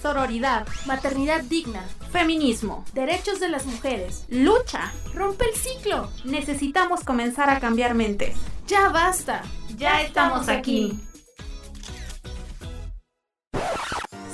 sororidad, 0.00 0.66
maternidad 0.86 1.42
digna, 1.42 1.82
feminismo, 2.10 2.84
derechos 2.94 3.40
de 3.40 3.48
las 3.48 3.66
mujeres, 3.66 4.24
lucha. 4.28 4.92
Rompe 5.14 5.44
el 5.46 5.54
ciclo. 5.54 6.10
Necesitamos 6.24 7.04
comenzar 7.04 7.50
a 7.50 7.60
cambiar 7.60 7.94
mentes. 7.94 8.36
Ya 8.66 8.88
basta. 8.88 9.42
Ya 9.76 10.02
estamos 10.02 10.48
aquí. 10.48 10.98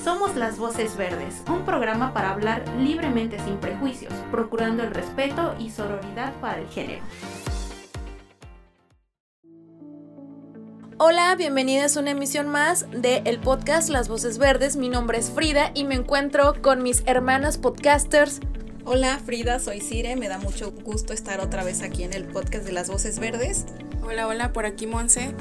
Somos 0.03 0.37
Las 0.37 0.59
Voces 0.59 0.99
Verdes, 0.99 1.43
un 1.49 1.65
programa 1.65 2.13
para 2.13 2.31
hablar 2.31 2.63
libremente 2.79 3.39
sin 3.39 3.57
prejuicios, 3.57 4.13
procurando 4.31 4.83
el 4.83 4.93
respeto 4.93 5.55
y 5.59 5.71
sororidad 5.71 6.35
para 6.43 6.61
el 6.61 6.69
género. 6.69 7.03
Hola, 10.97 11.35
bienvenidas 11.35 11.97
a 11.97 12.01
una 12.01 12.13
emisión 12.13 12.49
más 12.49 12.87
de 12.93 13.23
el 13.25 13.41
podcast 13.41 13.89
Las 13.89 14.07
Voces 14.07 14.39
Verdes. 14.39 14.77
Mi 14.77 14.89
nombre 14.89 15.19
es 15.19 15.29
Frida 15.29 15.73
y 15.75 15.83
me 15.83 15.97
encuentro 15.97 16.55
con 16.63 16.85
mis 16.85 17.03
hermanas 17.07 17.59
podcasters. 17.59 18.39
Hola 18.85 19.19
Frida, 19.19 19.59
soy 19.59 19.81
Cire, 19.81 20.15
me 20.15 20.29
da 20.29 20.39
mucho 20.39 20.71
gusto 20.71 21.13
estar 21.13 21.41
otra 21.41 21.65
vez 21.65 21.83
aquí 21.83 22.05
en 22.05 22.13
el 22.13 22.25
podcast 22.25 22.65
de 22.65 22.71
Las 22.71 22.89
Voces 22.91 23.19
Verdes. 23.19 23.67
Hola, 24.05 24.29
hola, 24.29 24.53
por 24.53 24.67
aquí 24.67 24.87
Monse, 24.87 25.35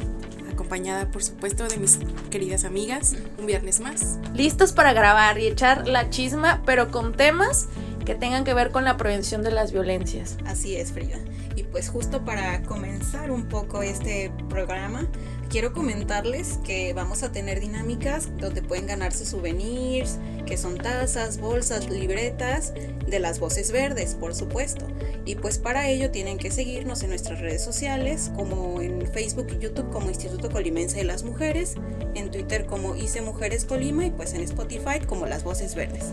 acompañada 0.51 1.11
por 1.11 1.23
supuesto 1.23 1.67
de 1.67 1.77
mis 1.77 1.99
queridas 2.31 2.63
amigas, 2.63 3.15
un 3.37 3.45
viernes 3.45 3.79
más. 3.79 4.17
Listos 4.33 4.73
para 4.73 4.91
grabar 4.93 5.37
y 5.37 5.45
echar 5.45 5.87
la 5.87 6.09
chisma, 6.09 6.63
pero 6.65 6.89
con 6.89 7.13
temas 7.13 7.67
que 8.05 8.15
tengan 8.15 8.43
que 8.43 8.55
ver 8.55 8.71
con 8.71 8.85
la 8.85 8.97
prevención 8.97 9.43
de 9.43 9.51
las 9.51 9.71
violencias. 9.71 10.37
Así 10.45 10.75
es, 10.75 10.91
Frida. 10.91 11.19
Y 11.55 11.63
pues 11.63 11.89
justo 11.89 12.25
para 12.25 12.63
comenzar 12.63 13.31
un 13.31 13.47
poco 13.47 13.83
este 13.83 14.31
programa, 14.49 15.07
quiero 15.53 15.71
comentarles 15.71 16.57
que 16.65 16.93
vamos 16.93 17.21
a 17.21 17.31
tener 17.31 17.59
dinámicas 17.59 18.27
donde 18.39 18.63
pueden 18.63 18.87
ganarse 18.87 19.23
souvenirs, 19.23 20.17
que 20.47 20.57
son 20.57 20.79
tazas, 20.79 21.37
bolsas, 21.37 21.91
libretas 21.91 22.73
de 23.05 23.19
las 23.19 23.39
voces 23.39 23.71
verdes, 23.71 24.15
por 24.15 24.33
supuesto. 24.33 24.87
Y 25.25 25.35
pues 25.35 25.59
para 25.59 25.87
ello 25.89 26.09
tienen 26.09 26.39
que 26.39 26.49
seguirnos 26.49 27.03
en 27.03 27.09
nuestras 27.09 27.39
redes 27.39 27.63
sociales, 27.63 28.31
como 28.35 28.81
en 28.81 29.05
Facebook 29.05 29.45
y 29.51 29.59
YouTube 29.59 29.91
como 29.91 30.09
Instituto 30.09 30.49
Colimense 30.49 30.97
de 30.97 31.03
las 31.03 31.21
Mujeres, 31.21 31.75
en 32.15 32.31
Twitter 32.31 32.65
como 32.65 32.95
ICE 32.95 33.21
Mujeres 33.21 33.65
Colima 33.65 34.07
y 34.07 34.09
pues 34.09 34.33
en 34.33 34.41
Spotify 34.41 35.01
como 35.05 35.27
Las 35.27 35.43
Voces 35.43 35.75
Verdes. 35.75 36.05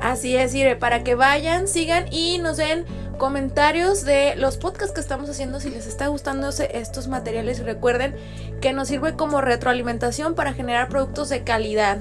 Así 0.00 0.36
es, 0.36 0.54
Ire, 0.56 0.74
para 0.74 1.04
que 1.04 1.14
vayan, 1.14 1.68
sigan 1.68 2.12
y 2.12 2.38
nos 2.38 2.56
den 2.56 2.84
comentarios 3.16 4.04
de 4.04 4.34
los 4.36 4.56
podcasts 4.56 4.94
que 4.94 5.00
estamos 5.00 5.28
haciendo 5.30 5.60
si 5.60 5.70
les 5.70 5.86
está 5.86 6.08
gustando 6.08 6.48
estos 6.48 7.08
materiales 7.08 7.60
recuerden 7.60 8.14
que 8.60 8.72
nos 8.72 8.88
sirve 8.88 9.14
como 9.14 9.40
retroalimentación 9.40 10.34
para 10.34 10.52
generar 10.52 10.88
productos 10.88 11.28
de 11.28 11.44
calidad. 11.44 11.98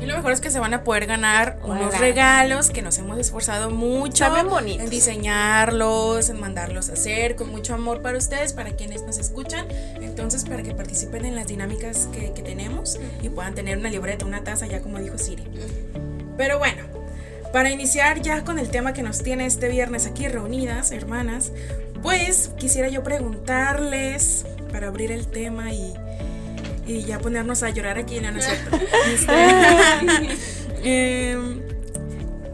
Y 0.00 0.06
lo 0.06 0.16
mejor 0.16 0.32
es 0.32 0.40
que 0.40 0.50
se 0.50 0.58
van 0.58 0.74
a 0.74 0.82
poder 0.82 1.06
ganar 1.06 1.58
unos 1.62 1.96
regalos 2.00 2.70
que 2.70 2.82
nos 2.82 2.98
hemos 2.98 3.18
esforzado 3.18 3.70
mucho 3.70 4.26
en 4.58 4.90
diseñarlos, 4.90 6.28
en 6.28 6.40
mandarlos 6.40 6.90
a 6.90 6.94
hacer 6.94 7.36
con 7.36 7.50
mucho 7.50 7.74
amor 7.74 8.02
para 8.02 8.18
ustedes, 8.18 8.52
para 8.52 8.70
quienes 8.70 9.02
nos 9.02 9.18
escuchan. 9.18 9.68
Entonces, 10.00 10.44
para 10.44 10.64
que 10.64 10.74
participen 10.74 11.24
en 11.24 11.36
las 11.36 11.46
dinámicas 11.46 12.08
que, 12.12 12.32
que 12.32 12.42
tenemos 12.42 12.98
y 13.22 13.28
puedan 13.28 13.54
tener 13.54 13.78
una 13.78 13.90
libreta, 13.90 14.24
una 14.24 14.42
taza, 14.42 14.66
ya 14.66 14.80
como 14.80 14.98
dijo 14.98 15.18
Siri. 15.18 15.44
Pero 16.36 16.58
bueno, 16.58 16.82
para 17.52 17.70
iniciar 17.70 18.22
ya 18.22 18.44
con 18.44 18.58
el 18.58 18.70
tema 18.70 18.92
que 18.92 19.02
nos 19.02 19.22
tiene 19.22 19.46
este 19.46 19.68
viernes 19.68 20.06
aquí 20.06 20.28
reunidas, 20.28 20.90
hermanas, 20.90 21.52
pues 22.02 22.50
quisiera 22.58 22.88
yo 22.88 23.02
preguntarles, 23.02 24.46
para 24.72 24.88
abrir 24.88 25.12
el 25.12 25.26
tema 25.26 25.70
y, 25.70 25.94
y 26.86 27.04
ya 27.04 27.18
ponernos 27.18 27.62
a 27.62 27.70
llorar 27.70 27.98
aquí, 27.98 28.16
en 28.16 28.34
la 28.34 28.42
cierto? 28.42 28.78
Em, 30.84 31.60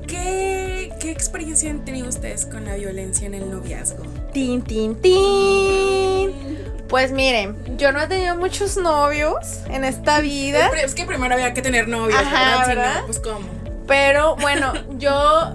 ¿qué, 0.06 0.92
¿Qué 1.00 1.10
experiencia 1.10 1.70
han 1.70 1.82
tenido 1.82 2.08
ustedes 2.08 2.44
con 2.44 2.66
la 2.66 2.74
violencia 2.74 3.26
en 3.26 3.32
el 3.32 3.50
noviazgo? 3.50 4.04
Tin, 4.34 4.60
tin, 4.60 4.96
tin. 4.96 6.58
Pues 6.88 7.12
miren, 7.12 7.56
yo 7.78 7.90
no 7.92 8.02
he 8.02 8.06
tenido 8.06 8.36
muchos 8.36 8.76
novios 8.76 9.60
en 9.70 9.84
esta 9.84 10.20
vida. 10.20 10.70
Es 10.84 10.94
que 10.94 11.06
primero 11.06 11.34
había 11.34 11.54
que 11.54 11.62
tener 11.62 11.88
novios, 11.88 12.18
¿verdad? 12.66 13.04
pues 13.06 13.18
cómo. 13.18 13.57
Pero 13.88 14.36
bueno, 14.36 14.72
yo 14.98 15.54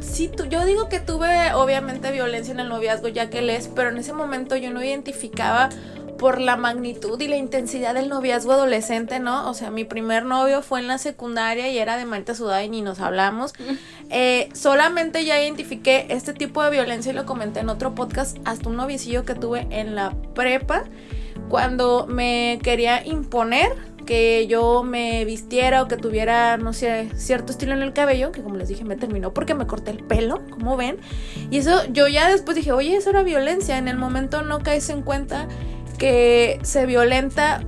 sí, 0.00 0.30
yo 0.48 0.64
digo 0.64 0.88
que 0.88 1.00
tuve 1.00 1.52
obviamente 1.54 2.12
violencia 2.12 2.52
en 2.52 2.60
el 2.60 2.68
noviazgo 2.68 3.08
ya 3.08 3.30
que 3.30 3.42
les, 3.42 3.68
pero 3.68 3.88
en 3.88 3.96
ese 3.96 4.12
momento 4.12 4.54
yo 4.54 4.70
no 4.70 4.84
identificaba 4.84 5.70
por 6.18 6.38
la 6.38 6.58
magnitud 6.58 7.18
y 7.18 7.28
la 7.28 7.36
intensidad 7.36 7.94
del 7.94 8.10
noviazgo 8.10 8.52
adolescente, 8.52 9.20
¿no? 9.20 9.48
O 9.48 9.54
sea, 9.54 9.70
mi 9.70 9.84
primer 9.84 10.26
novio 10.26 10.60
fue 10.60 10.80
en 10.80 10.86
la 10.86 10.98
secundaria 10.98 11.70
y 11.70 11.78
era 11.78 11.96
de 11.96 12.04
Marta 12.04 12.34
Sudá 12.34 12.62
y 12.62 12.68
ni 12.68 12.82
nos 12.82 13.00
hablamos. 13.00 13.54
Eh, 14.10 14.50
solamente 14.52 15.24
ya 15.24 15.42
identifiqué 15.42 16.04
este 16.10 16.34
tipo 16.34 16.62
de 16.62 16.70
violencia 16.70 17.12
y 17.12 17.14
lo 17.14 17.24
comenté 17.24 17.60
en 17.60 17.70
otro 17.70 17.94
podcast, 17.94 18.36
hasta 18.44 18.68
un 18.68 18.76
noviecillo 18.76 19.24
que 19.24 19.34
tuve 19.34 19.66
en 19.70 19.94
la 19.94 20.12
prepa, 20.34 20.84
cuando 21.48 22.06
me 22.06 22.58
quería 22.62 23.02
imponer 23.06 23.74
que 24.06 24.46
yo 24.46 24.82
me 24.82 25.24
vistiera 25.24 25.82
o 25.82 25.88
que 25.88 25.96
tuviera, 25.96 26.56
no 26.56 26.72
sé, 26.72 27.10
cierto 27.16 27.52
estilo 27.52 27.72
en 27.72 27.82
el 27.82 27.92
cabello, 27.92 28.32
que 28.32 28.42
como 28.42 28.56
les 28.56 28.68
dije 28.68 28.84
me 28.84 28.96
terminó 28.96 29.32
porque 29.32 29.54
me 29.54 29.66
corté 29.66 29.90
el 29.90 29.98
pelo, 30.04 30.42
como 30.50 30.76
ven. 30.76 30.98
Y 31.50 31.58
eso 31.58 31.84
yo 31.92 32.08
ya 32.08 32.28
después 32.30 32.56
dije, 32.56 32.72
oye, 32.72 32.96
eso 32.96 33.10
era 33.10 33.22
violencia. 33.22 33.78
En 33.78 33.88
el 33.88 33.96
momento 33.96 34.42
no 34.42 34.60
caes 34.60 34.88
en 34.90 35.02
cuenta 35.02 35.48
que 35.98 36.58
se 36.62 36.86
violenta 36.86 37.62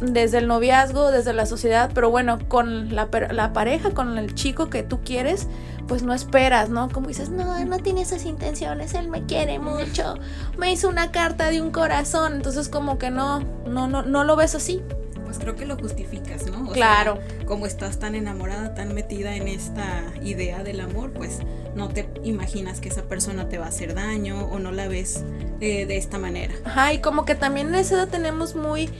desde 0.00 0.38
el 0.38 0.46
noviazgo, 0.46 1.10
desde 1.10 1.32
la 1.32 1.46
sociedad, 1.46 1.90
pero 1.94 2.10
bueno, 2.10 2.38
con 2.48 2.94
la, 2.94 3.08
la, 3.30 3.52
pareja, 3.52 3.90
con 3.90 4.16
el 4.18 4.34
chico 4.34 4.70
que 4.70 4.82
tú 4.82 5.00
quieres, 5.04 5.46
pues 5.86 6.02
no 6.02 6.14
esperas, 6.14 6.70
¿no? 6.70 6.88
Como 6.88 7.08
dices, 7.08 7.28
no, 7.28 7.62
no 7.64 7.78
tiene 7.78 8.02
esas 8.02 8.24
intenciones, 8.24 8.94
él 8.94 9.08
me 9.08 9.26
quiere 9.26 9.58
mucho, 9.58 10.14
me 10.56 10.72
hizo 10.72 10.88
una 10.88 11.10
carta 11.10 11.50
de 11.50 11.60
un 11.60 11.70
corazón, 11.70 12.34
entonces 12.34 12.68
como 12.68 12.98
que 12.98 13.10
no, 13.10 13.40
no, 13.66 13.88
no, 13.88 14.02
no 14.02 14.24
lo 14.24 14.36
ves 14.36 14.54
así 14.54 14.82
pues 15.30 15.38
creo 15.38 15.54
que 15.54 15.64
lo 15.64 15.76
justificas, 15.76 16.46
¿no? 16.46 16.72
claro. 16.72 17.20
como 17.46 17.64
estás 17.66 18.00
tan 18.00 18.16
enamorada, 18.16 18.74
tan 18.74 18.94
metida 18.94 19.36
en 19.36 19.46
esta 19.46 20.02
idea 20.24 20.64
del 20.64 20.80
amor, 20.80 21.12
pues 21.12 21.38
no 21.76 21.88
te 21.88 22.08
imaginas 22.24 22.80
que 22.80 22.88
esa 22.88 23.02
persona 23.02 23.48
te 23.48 23.56
va 23.56 23.66
a 23.66 23.68
hacer 23.68 23.94
daño 23.94 24.46
o 24.46 24.58
no 24.58 24.72
la 24.72 24.88
ves 24.88 25.22
eh, 25.60 25.86
de 25.86 25.96
esta 25.98 26.18
manera. 26.18 26.52
Ajá, 26.64 26.92
y 26.94 26.98
como 26.98 27.24
que 27.24 27.36
también 27.36 27.68
en 27.68 27.76
esa 27.76 27.94
edad 27.94 28.08
tenemos 28.08 28.56
muy 28.56 28.90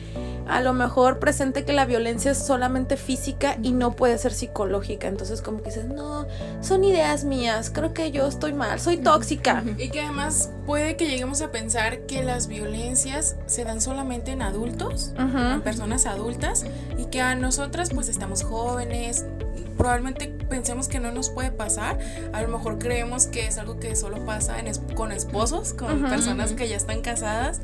a 0.51 0.61
lo 0.61 0.73
mejor 0.73 1.19
presente 1.19 1.65
que 1.65 1.73
la 1.73 1.87
violencia 1.87 2.33
es 2.33 2.39
solamente 2.39 2.97
física 2.97 3.57
y 3.63 3.73
no 3.73 3.93
puede 3.93 4.19
ser 4.19 4.33
psicológica. 4.33 5.09
Entonces 5.09 5.43
como 5.43 5.59
que 5.63 5.71
dices, 5.71 5.87
no, 5.87 6.27
son 6.61 6.83
ideas 6.85 7.25
mías, 7.25 7.71
creo 7.71 7.95
que 7.95 8.11
yo 8.11 8.27
estoy 8.27 8.53
mal, 8.53 8.81
soy 8.81 8.99
tóxica. 8.99 9.63
Y 9.79 9.91
que 9.91 10.01
además 10.01 10.51
puede 10.67 10.97
que 10.97 11.07
lleguemos 11.07 11.41
a 11.41 11.51
pensar 11.51 12.01
que 12.07 12.23
las 12.23 12.49
violencias 12.49 13.37
se 13.47 13.65
dan 13.65 13.81
solamente 13.81 14.33
en 14.33 14.43
adultos, 14.43 15.13
en 15.17 15.63
personas 15.63 16.07
adultas, 16.07 16.65
y 16.99 17.07
que 17.07 17.21
a 17.21 17.35
nosotras 17.35 17.91
pues 17.95 18.09
estamos 18.09 18.43
jóvenes, 18.43 19.25
probablemente 19.77 20.29
pensemos 20.49 20.89
que 20.89 21.01
no 21.01 21.13
nos 21.13 21.31
puede 21.31 21.53
pasar. 21.53 21.99
A 22.33 22.43
lo 22.43 22.49
mejor 22.49 22.79
creemos 22.79 23.27
que 23.27 23.47
es 23.47 23.57
algo 23.57 23.79
que 23.79 23.95
solo 23.97 24.27
pasa 24.27 24.57
con 24.95 25.13
esposos, 25.13 25.73
con 25.73 26.03
personas 26.03 26.53
que 26.53 26.69
ya 26.69 26.77
están 26.77 27.03
casadas. 27.03 27.61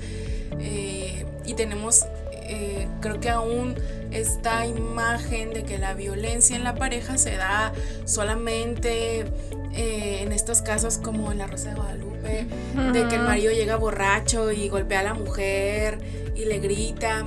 Eh, 0.58 1.26
y 1.44 1.54
tenemos 1.54 2.06
eh, 2.49 2.89
creo 3.01 3.21
que 3.21 3.31
aún 3.31 3.75
esta 4.11 4.67
imagen 4.67 5.53
de 5.53 5.65
que 5.65 5.79
la 5.79 5.95
violencia 5.95 6.57
en 6.57 6.65
la 6.65 6.75
pareja 6.75 7.19
se 7.19 7.37
da 7.37 7.73
solamente 8.05 9.27
eh, 9.75 10.23
en 10.23 10.33
estos 10.33 10.62
casos 10.62 10.99
como 10.99 11.33
en 11.33 11.39
la 11.39 11.47
Rosa 11.47 11.71
de 11.71 11.75
Guadalupe, 11.77 12.47
de 12.93 13.09
que 13.09 13.17
el 13.17 13.23
marido 13.23 13.53
llega 13.53 13.77
borracho 13.77 14.51
y 14.53 14.69
golpea 14.69 15.01
a 15.01 15.05
la 15.05 15.15
mujer 15.15 15.99
y 16.34 16.45
le 16.45 16.59
grita. 16.59 17.25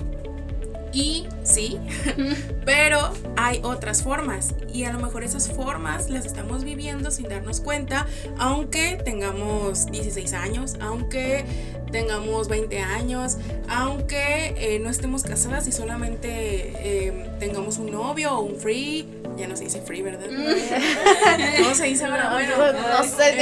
Y 0.92 1.28
sí, 1.44 1.80
pero 2.66 3.12
hay 3.38 3.60
otras 3.64 4.04
formas 4.04 4.56
y 4.74 4.86
a 4.86 4.94
lo 4.94 5.00
mejor 5.00 5.24
esas 5.24 5.50
formas 5.50 6.10
las 6.10 6.26
estamos 6.26 6.64
viviendo 6.64 7.12
sin 7.12 7.30
darnos 7.30 7.62
cuenta, 7.62 8.08
aunque 8.38 9.00
tengamos 9.04 9.92
16 9.92 10.34
años, 10.34 10.76
aunque 10.82 11.46
tengamos 11.92 12.48
20 12.48 12.80
años, 12.80 13.38
aunque 13.68 14.56
eh, 14.58 14.80
no 14.80 14.90
estemos 14.90 15.24
casadas 15.24 15.68
y 15.68 15.72
solamente 15.72 17.08
em, 17.08 17.40
tengamos 17.40 17.78
un 17.78 17.92
novio 17.92 18.34
o 18.34 18.42
un 18.42 18.56
free, 18.60 19.08
ya 19.38 19.48
no 19.48 19.56
se 19.56 19.66
dice 19.66 19.82
free, 19.82 20.02
¿verdad? 20.02 20.28
Mm. 20.30 21.58
¿Cómo 21.64 21.76
se 21.76 21.86
dice 21.86 22.06
ahora? 22.06 22.32
Bueno, 22.32 22.56
no, 22.58 23.04
sé, 23.04 23.36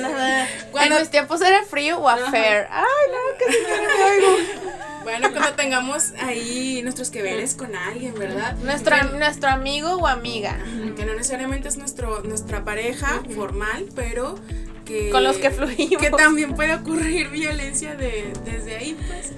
no 0.00 0.08
en 0.82 1.00
mis 1.00 1.10
tiempos 1.10 1.40
era 1.40 1.62
free 1.64 1.92
o 1.92 2.08
affair. 2.08 2.66
Ay, 2.70 2.84
no, 3.12 3.38
que 3.38 3.52
se 3.52 4.65
bueno, 5.06 5.30
cuando 5.30 5.54
tengamos 5.54 6.14
ahí 6.20 6.80
nuestros 6.82 7.10
que 7.10 7.22
veres 7.22 7.54
con 7.54 7.76
alguien, 7.76 8.12
¿verdad? 8.14 8.56
Nuestro, 8.56 9.00
nuestro 9.16 9.50
amigo 9.50 9.94
o 9.94 10.08
amiga. 10.08 10.58
Que 10.96 11.04
no 11.04 11.14
necesariamente 11.14 11.68
es 11.68 11.76
nuestro, 11.76 12.22
nuestra 12.24 12.64
pareja 12.64 13.22
formal, 13.32 13.86
pero 13.94 14.34
que, 14.84 15.10
con 15.10 15.22
los 15.22 15.36
que 15.36 15.52
fluimos. 15.52 16.02
Que 16.02 16.10
también 16.10 16.56
puede 16.56 16.74
ocurrir 16.74 17.28
violencia 17.28 17.94
de, 17.94 18.32
desde 18.44 18.78
ahí, 18.78 18.98
pues. 19.06 19.30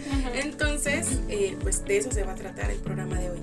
Entonces, 0.43 1.20
eh, 1.29 1.59
pues 1.61 1.85
de 1.85 1.99
eso 1.99 2.11
se 2.12 2.23
va 2.23 2.32
a 2.32 2.37
tratar 2.37 2.71
el 2.71 2.79
programa 2.79 3.17
de 3.17 3.29
hoy. 3.29 3.41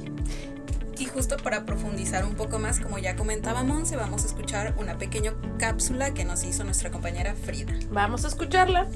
Y 0.97 1.05
justo 1.05 1.37
para 1.37 1.63
profundizar 1.63 2.25
un 2.25 2.33
poco 2.33 2.57
más, 2.57 2.79
como 2.79 2.97
ya 2.97 3.15
comentaba 3.15 3.61
Monse, 3.61 3.97
vamos 3.97 4.23
a 4.23 4.25
escuchar 4.25 4.73
una 4.79 4.97
pequeña 4.97 5.35
cápsula 5.59 6.15
que 6.15 6.25
nos 6.25 6.43
hizo 6.43 6.63
nuestra 6.63 6.89
compañera 6.89 7.35
Frida. 7.35 7.73
Vamos 7.91 8.25
a 8.25 8.29
escucharla. 8.29 8.87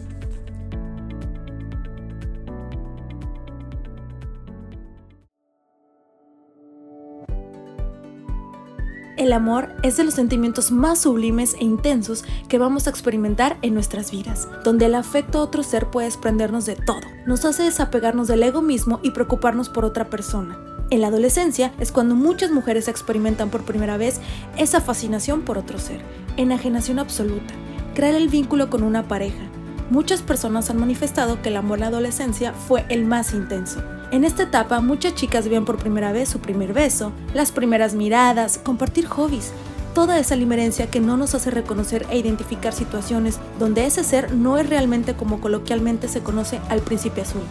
El 9.19 9.33
amor 9.33 9.75
es 9.83 9.97
de 9.97 10.05
los 10.05 10.13
sentimientos 10.13 10.71
más 10.71 10.99
sublimes 10.99 11.53
e 11.59 11.65
intensos 11.65 12.23
que 12.47 12.57
vamos 12.57 12.87
a 12.87 12.89
experimentar 12.89 13.57
en 13.61 13.73
nuestras 13.73 14.11
vidas, 14.11 14.47
donde 14.63 14.85
el 14.85 14.95
afecto 14.95 15.39
a 15.39 15.41
otro 15.41 15.61
ser 15.61 15.87
puede 15.87 16.07
desprendernos 16.07 16.65
de 16.65 16.77
todo, 16.77 17.01
nos 17.25 17.43
hace 17.43 17.63
desapegarnos 17.63 18.29
del 18.29 18.41
ego 18.43 18.61
mismo 18.61 19.01
y 19.03 19.11
preocuparnos 19.11 19.67
por 19.67 19.83
otra 19.83 20.09
persona. 20.09 20.57
En 20.89 21.01
la 21.01 21.07
adolescencia 21.07 21.73
es 21.79 21.91
cuando 21.91 22.15
muchas 22.15 22.51
mujeres 22.51 22.87
experimentan 22.87 23.49
por 23.49 23.63
primera 23.63 23.97
vez 23.97 24.21
esa 24.55 24.79
fascinación 24.79 25.41
por 25.41 25.57
otro 25.57 25.79
ser, 25.79 25.99
enajenación 26.37 26.97
absoluta, 26.97 27.53
crear 27.95 28.15
el 28.15 28.29
vínculo 28.29 28.69
con 28.69 28.83
una 28.83 29.09
pareja. 29.09 29.43
Muchas 29.89 30.21
personas 30.21 30.69
han 30.69 30.77
manifestado 30.77 31.41
que 31.41 31.49
el 31.49 31.57
amor 31.57 31.79
en 31.79 31.81
la 31.81 31.87
adolescencia 31.87 32.53
fue 32.53 32.85
el 32.87 33.03
más 33.03 33.33
intenso. 33.33 33.83
En 34.11 34.23
esta 34.23 34.43
etapa 34.43 34.81
muchas 34.81 35.13
chicas 35.13 35.47
ven 35.47 35.65
por 35.65 35.77
primera 35.77 36.11
vez 36.11 36.29
su 36.29 36.39
primer 36.39 36.73
beso, 36.73 37.11
las 37.35 37.51
primeras 37.51 37.93
miradas, 37.93 38.57
compartir 38.57 39.05
hobbies, 39.05 39.51
toda 39.93 40.17
esa 40.17 40.35
limerencia 40.35 40.89
que 40.89 40.99
no 40.99 41.15
nos 41.15 41.35
hace 41.35 41.51
reconocer 41.51 42.07
e 42.09 42.17
identificar 42.17 42.73
situaciones 42.73 43.39
donde 43.59 43.85
ese 43.85 44.03
ser 44.03 44.33
no 44.33 44.57
es 44.57 44.67
realmente 44.67 45.13
como 45.13 45.39
coloquialmente 45.39 46.07
se 46.07 46.21
conoce 46.21 46.59
al 46.69 46.81
príncipe 46.81 47.21
azul. 47.21 47.43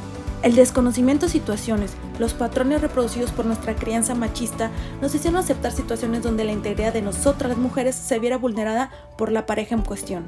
El 0.43 0.57
desconocimiento 0.57 1.27
de 1.27 1.33
situaciones, 1.33 1.93
los 2.19 2.35
patrones 2.35 2.81
reproducidos 2.81 3.31
por 3.31 3.47
nuestra 3.47 3.77
crianza 3.77 4.17
machista 4.17 4.71
nos 5.01 5.15
hicieron 5.15 5.39
aceptar 5.39 5.71
situaciones 5.71 6.25
donde 6.25 6.45
la 6.45 6.53
integridad 6.53 6.93
de 6.93 7.03
nosotras 7.03 7.57
mujeres 7.57 7.95
se 7.95 8.19
viera 8.19 8.37
vulnerada 8.37 8.91
por 9.17 9.31
la 9.31 9.47
pareja 9.47 9.77
en 9.77 9.83
cuestión. 9.83 10.25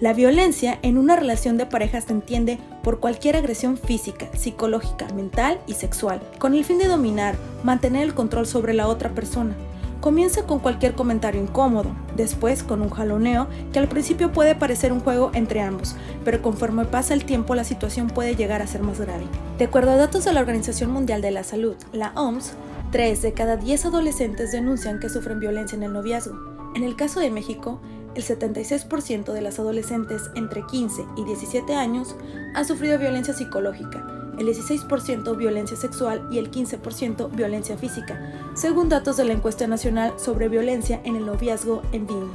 La 0.00 0.12
violencia 0.12 0.80
en 0.82 0.98
una 0.98 1.14
relación 1.14 1.56
de 1.56 1.66
pareja 1.66 2.00
se 2.00 2.12
entiende 2.12 2.58
por 2.82 2.98
cualquier 2.98 3.36
agresión 3.36 3.76
física, 3.76 4.26
psicológica, 4.36 5.06
mental 5.14 5.60
y 5.68 5.74
sexual, 5.74 6.20
con 6.40 6.54
el 6.54 6.64
fin 6.64 6.78
de 6.78 6.88
dominar, 6.88 7.36
mantener 7.62 8.02
el 8.02 8.12
control 8.12 8.46
sobre 8.46 8.74
la 8.74 8.88
otra 8.88 9.10
persona. 9.14 9.54
Comienza 10.00 10.46
con 10.46 10.58
cualquier 10.58 10.94
comentario 10.94 11.40
incómodo, 11.40 11.94
después 12.16 12.64
con 12.64 12.82
un 12.82 12.90
jaloneo 12.90 13.46
que 13.72 13.78
al 13.78 13.88
principio 13.88 14.32
puede 14.32 14.56
parecer 14.56 14.92
un 14.92 15.00
juego 15.00 15.30
entre 15.32 15.60
ambos, 15.60 15.94
pero 16.24 16.42
conforme 16.42 16.84
pasa 16.86 17.14
el 17.14 17.24
tiempo 17.24 17.54
la 17.54 17.64
situación 17.64 18.08
puede 18.08 18.34
llegar 18.34 18.62
a 18.62 18.66
ser 18.66 18.82
más 18.82 19.00
grave. 19.00 19.24
De 19.58 19.64
acuerdo 19.66 19.92
a 19.92 19.96
datos 19.96 20.24
de 20.24 20.32
la 20.32 20.40
Organización 20.40 20.90
Mundial 20.90 21.22
de 21.22 21.30
la 21.30 21.44
Salud, 21.44 21.76
la 21.92 22.12
OMS, 22.16 22.54
3 22.90 23.22
de 23.22 23.32
cada 23.32 23.56
10 23.56 23.86
adolescentes 23.86 24.50
denuncian 24.50 24.98
que 24.98 25.08
sufren 25.08 25.40
violencia 25.40 25.76
en 25.76 25.84
el 25.84 25.92
noviazgo. 25.92 26.36
En 26.74 26.82
el 26.82 26.96
caso 26.96 27.20
de 27.20 27.30
México, 27.30 27.80
el 28.14 28.22
76% 28.22 29.32
de 29.32 29.40
las 29.40 29.58
adolescentes 29.58 30.30
entre 30.34 30.64
15 30.66 31.04
y 31.16 31.24
17 31.24 31.74
años 31.74 32.14
han 32.54 32.64
sufrido 32.64 32.98
violencia 32.98 33.34
psicológica, 33.34 34.06
el 34.38 34.46
16% 34.46 35.36
violencia 35.36 35.76
sexual 35.76 36.26
y 36.30 36.38
el 36.38 36.50
15% 36.50 37.30
violencia 37.30 37.76
física, 37.76 38.20
según 38.54 38.88
datos 38.88 39.16
de 39.16 39.24
la 39.24 39.32
encuesta 39.32 39.66
nacional 39.66 40.14
sobre 40.16 40.48
violencia 40.48 41.00
en 41.04 41.16
el 41.16 41.26
noviazgo 41.26 41.82
en 41.92 42.06
BIM. 42.06 42.30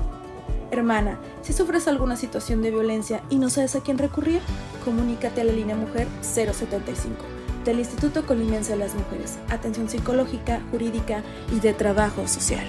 Hermana, 0.71 1.19
si 1.41 1.53
sufres 1.53 1.87
alguna 1.87 2.15
situación 2.15 2.61
de 2.61 2.71
violencia 2.71 3.23
y 3.29 3.37
no 3.37 3.49
sabes 3.49 3.75
a 3.75 3.81
quién 3.81 3.97
recurrir, 3.97 4.41
comunícate 4.85 5.41
a 5.41 5.45
la 5.45 5.53
línea 5.53 5.75
Mujer 5.75 6.07
075 6.21 7.39
del 7.65 7.79
Instituto 7.79 8.25
Colimense 8.25 8.71
de 8.71 8.79
las 8.79 8.95
Mujeres, 8.95 9.37
Atención 9.49 9.89
Psicológica, 9.89 10.61
Jurídica 10.71 11.23
y 11.55 11.59
de 11.59 11.73
Trabajo 11.73 12.27
Social. 12.27 12.65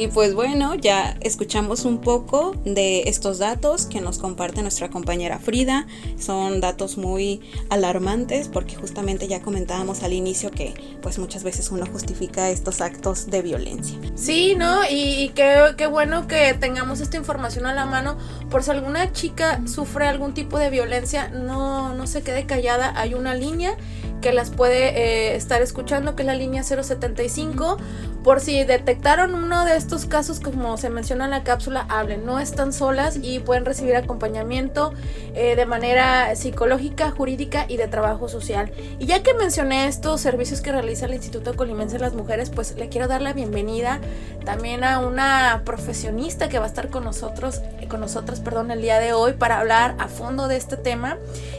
Y 0.00 0.08
pues 0.08 0.32
bueno, 0.32 0.76
ya 0.76 1.14
escuchamos 1.20 1.84
un 1.84 2.00
poco 2.00 2.56
de 2.64 3.02
estos 3.02 3.38
datos 3.38 3.84
que 3.84 4.00
nos 4.00 4.18
comparte 4.18 4.62
nuestra 4.62 4.88
compañera 4.88 5.38
Frida. 5.38 5.86
Son 6.18 6.62
datos 6.62 6.96
muy 6.96 7.42
alarmantes 7.68 8.48
porque 8.48 8.76
justamente 8.76 9.28
ya 9.28 9.42
comentábamos 9.42 10.02
al 10.02 10.14
inicio 10.14 10.50
que 10.52 10.72
pues 11.02 11.18
muchas 11.18 11.42
veces 11.42 11.70
uno 11.70 11.84
justifica 11.84 12.48
estos 12.48 12.80
actos 12.80 13.26
de 13.26 13.42
violencia. 13.42 13.98
Sí, 14.14 14.54
¿no? 14.56 14.84
Y, 14.88 15.32
qué, 15.34 15.74
qué 15.76 15.86
bueno 15.86 16.26
que 16.26 16.54
tengamos 16.54 17.02
esta 17.02 17.18
información 17.18 17.66
a 17.66 17.74
la 17.74 17.84
mano 17.84 18.16
por 18.48 18.62
si 18.62 18.70
alguna 18.70 19.12
chica 19.12 19.60
sufre 19.66 20.06
algún 20.06 20.32
tipo 20.32 20.58
de 20.58 20.70
violencia, 20.70 21.28
no, 21.28 21.92
no 21.92 22.06
se 22.06 22.22
quede 22.22 22.46
callada. 22.46 22.94
Hay 22.96 23.12
una 23.12 23.34
línea 23.34 23.76
que 24.20 24.32
las 24.32 24.50
puede 24.50 24.88
eh, 24.88 25.36
estar 25.36 25.62
escuchando, 25.62 26.14
que 26.14 26.22
es 26.22 26.26
la 26.26 26.34
línea 26.34 26.62
075. 26.62 27.78
Por 28.22 28.40
si 28.40 28.64
detectaron 28.64 29.34
uno 29.34 29.64
de 29.64 29.76
estos 29.76 30.04
casos, 30.04 30.40
como 30.40 30.76
se 30.76 30.90
menciona 30.90 31.24
en 31.24 31.30
la 31.30 31.42
cápsula, 31.42 31.86
hablen, 31.88 32.26
no 32.26 32.38
están 32.38 32.74
solas 32.74 33.18
y 33.22 33.38
pueden 33.38 33.64
recibir 33.64 33.96
acompañamiento 33.96 34.92
eh, 35.34 35.56
de 35.56 35.64
manera 35.64 36.36
psicológica, 36.36 37.10
jurídica 37.12 37.64
y 37.66 37.78
de 37.78 37.88
trabajo 37.88 38.28
social. 38.28 38.72
Y 38.98 39.06
ya 39.06 39.22
que 39.22 39.32
mencioné 39.32 39.86
estos 39.86 40.20
servicios 40.20 40.60
que 40.60 40.70
realiza 40.70 41.06
el 41.06 41.14
Instituto 41.14 41.56
Colimense 41.56 41.96
de 41.96 42.02
las 42.02 42.12
Mujeres, 42.12 42.50
pues 42.50 42.76
le 42.76 42.90
quiero 42.90 43.08
dar 43.08 43.22
la 43.22 43.32
bienvenida 43.32 44.00
también 44.44 44.84
a 44.84 44.98
una 44.98 45.62
profesionista 45.64 46.50
que 46.50 46.58
va 46.58 46.66
a 46.66 46.68
estar 46.68 46.90
con 46.90 47.04
nosotros, 47.04 47.62
con 47.88 48.00
nosotras, 48.00 48.40
perdón, 48.40 48.70
el 48.70 48.82
día 48.82 48.98
de 48.98 49.14
hoy 49.14 49.32
para 49.32 49.60
hablar 49.60 49.94
a 49.98 50.08
fondo 50.08 50.46
de 50.46 50.56
este 50.56 50.76
tema. 50.76 51.16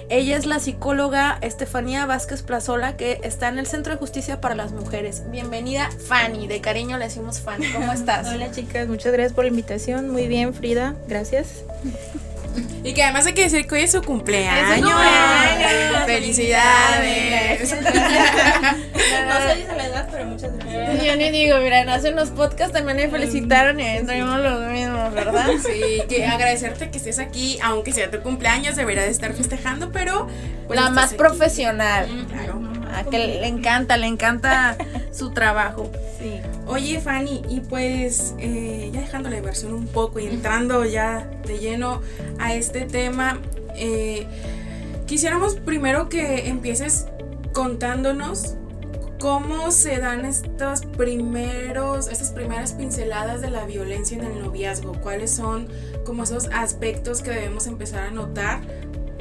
Ella 0.10 0.38
es 0.38 0.46
la 0.46 0.60
psicóloga 0.60 1.40
Estefanía 1.42 2.06
Vázquez 2.06 2.44
Plazola, 2.44 2.98
que 2.98 3.20
está 3.24 3.48
en 3.48 3.58
el 3.58 3.66
Centro 3.66 3.94
de 3.94 4.00
Justicia 4.00 4.42
para 4.42 4.54
las 4.54 4.74
Mujeres. 4.74 5.24
Bienvenida, 5.32 5.90
Fanny. 6.08 6.51
De 6.52 6.60
cariño 6.60 6.98
le 6.98 7.06
decimos 7.06 7.40
Fanny. 7.40 7.72
¿Cómo 7.72 7.94
estás? 7.94 8.28
Hola, 8.34 8.52
chicas. 8.52 8.86
Muchas 8.90 9.14
gracias 9.14 9.32
por 9.32 9.46
la 9.46 9.50
invitación. 9.50 10.10
Muy 10.10 10.28
bien, 10.28 10.54
Frida. 10.54 10.96
Gracias. 11.08 11.64
Y 12.84 12.94
que 12.94 13.04
además 13.04 13.26
hay 13.26 13.34
que 13.34 13.44
decir 13.44 13.66
que 13.66 13.76
hoy 13.76 13.82
es 13.84 13.92
su 13.94 14.02
cumpleaños. 14.02 14.92
¡Felicidades! 16.06 17.72
no 17.72 17.78
sé 17.78 19.56
dice 19.56 19.76
la 19.78 19.86
edad, 19.86 20.10
pero 20.12 20.26
muchas 20.26 20.54
gracias. 20.58 21.06
Yo 21.06 21.16
ni 21.16 21.32
digo, 21.32 21.58
mira, 21.60 21.84
hace 21.94 22.12
unos 22.12 22.32
podcasts 22.32 22.74
también 22.74 22.98
me 22.98 23.08
felicitaron 23.08 23.80
y 23.80 23.84
tenemos 24.06 24.42
lo 24.42 24.60
mismo, 24.72 25.10
¿verdad? 25.12 25.52
Sí, 25.66 26.04
que 26.10 26.26
agradecerte 26.26 26.92
que 26.92 26.98
estés 26.98 27.20
aquí, 27.20 27.60
aunque 27.64 27.94
sea 27.94 28.12
tu 28.12 28.20
cumpleaños, 28.22 28.76
debería 28.76 29.04
de 29.04 29.12
estar 29.12 29.34
festejando, 29.34 29.94
pero... 29.94 30.28
Pues, 30.68 30.78
la 30.78 30.90
más 30.90 31.14
profesional. 31.14 32.10
claro. 32.30 32.62
A 32.94 33.06
que 33.06 33.20
le 33.20 33.48
encanta, 33.48 33.96
le 33.96 34.08
encanta 34.08 34.76
su 35.14 35.32
trabajo. 35.32 35.90
Sí. 36.22 36.40
Oye, 36.68 37.00
Fanny, 37.00 37.42
y 37.50 37.62
pues 37.62 38.36
eh, 38.38 38.92
ya 38.94 39.02
dejando 39.02 39.30
la 39.30 39.38
diversión 39.38 39.74
un 39.74 39.88
poco 39.88 40.20
y 40.20 40.28
entrando 40.28 40.86
ya 40.86 41.30
de 41.48 41.58
lleno 41.58 42.02
a 42.38 42.54
este 42.54 42.82
tema, 42.82 43.40
eh, 43.76 44.28
quisiéramos 45.08 45.56
primero 45.56 46.10
que 46.10 46.48
empieces 46.48 47.08
contándonos 47.54 48.56
cómo 49.20 49.72
se 49.72 50.00
dan 50.00 50.26
estos 50.26 50.86
primeros, 50.86 52.08
estas 52.08 52.32
primeras 52.32 52.74
pinceladas 52.74 53.42
de 53.42 53.50
la 53.50 53.66
violencia 53.66 54.18
en 54.18 54.24
el 54.24 54.40
noviazgo, 54.40 54.94
cuáles 55.02 55.32
son 55.32 55.68
como 56.06 56.24
esos 56.24 56.48
aspectos 56.54 57.22
que 57.22 57.32
debemos 57.32 57.68
empezar 57.68 58.04
a 58.04 58.12
notar 58.12 58.62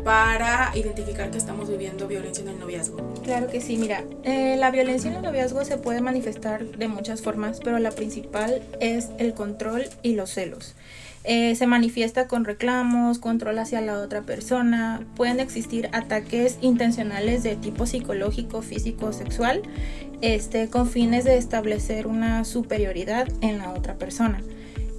para 0.04 0.70
identificar 0.74 1.30
que 1.30 1.38
estamos 1.38 1.68
viviendo 1.68 2.08
violencia 2.08 2.42
en 2.42 2.48
el 2.48 2.58
noviazgo? 2.58 3.14
Claro 3.24 3.48
que 3.48 3.60
sí, 3.60 3.76
mira, 3.76 4.04
eh, 4.24 4.56
la 4.58 4.70
violencia 4.70 5.10
en 5.10 5.16
el 5.16 5.22
noviazgo 5.22 5.64
se 5.64 5.76
puede 5.76 6.00
manifestar 6.00 6.64
de 6.64 6.88
muchas 6.88 7.22
formas, 7.22 7.60
pero 7.62 7.78
la 7.78 7.90
principal 7.90 8.62
es 8.80 9.08
el 9.18 9.34
control 9.34 9.84
y 10.02 10.14
los 10.14 10.30
celos. 10.30 10.74
Eh, 11.22 11.54
se 11.54 11.66
manifiesta 11.66 12.28
con 12.28 12.46
reclamos, 12.46 13.18
control 13.18 13.58
hacia 13.58 13.82
la 13.82 13.98
otra 13.98 14.22
persona, 14.22 15.06
pueden 15.16 15.38
existir 15.38 15.90
ataques 15.92 16.56
intencionales 16.62 17.42
de 17.42 17.56
tipo 17.56 17.84
psicológico, 17.84 18.62
físico, 18.62 19.12
sexual, 19.12 19.60
este, 20.22 20.68
con 20.68 20.88
fines 20.88 21.24
de 21.24 21.36
establecer 21.36 22.06
una 22.06 22.44
superioridad 22.44 23.28
en 23.42 23.58
la 23.58 23.70
otra 23.72 23.96
persona. 23.96 24.42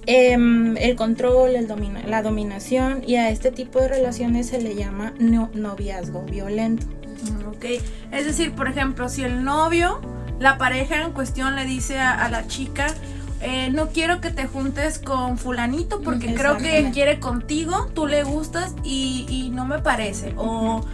Em, 0.06 0.76
el 0.78 0.96
control, 0.96 1.54
el 1.54 1.68
la 2.08 2.22
dominación 2.22 3.04
y 3.06 3.16
a 3.16 3.30
este 3.30 3.52
tipo 3.52 3.80
de 3.80 3.86
relaciones 3.86 4.48
se 4.48 4.60
le 4.60 4.74
llama 4.74 5.12
noviazgo 5.18 6.22
violento. 6.22 6.86
Mm, 6.86 7.48
ok, 7.48 7.64
es 8.10 8.24
decir, 8.26 8.52
por 8.52 8.66
ejemplo, 8.66 9.08
si 9.08 9.22
el 9.22 9.44
novio, 9.44 10.00
la 10.40 10.58
pareja 10.58 11.02
en 11.02 11.12
cuestión 11.12 11.54
le 11.54 11.66
dice 11.66 12.00
a, 12.00 12.28
la 12.30 12.48
chica, 12.48 12.88
eh, 13.42 13.70
no 13.70 13.90
quiero 13.90 14.20
que 14.20 14.30
te 14.30 14.46
juntes 14.46 14.98
con 14.98 15.38
fulanito 15.38 16.00
porque 16.00 16.34
creo 16.34 16.56
que 16.56 16.90
quiere 16.92 17.20
contigo, 17.20 17.88
tú 17.94 18.08
le 18.08 18.24
gustas 18.24 18.74
y, 18.82 19.26
y 19.28 19.50
no 19.50 19.66
me 19.66 19.78
parece. 19.78 20.34
O 20.36 20.84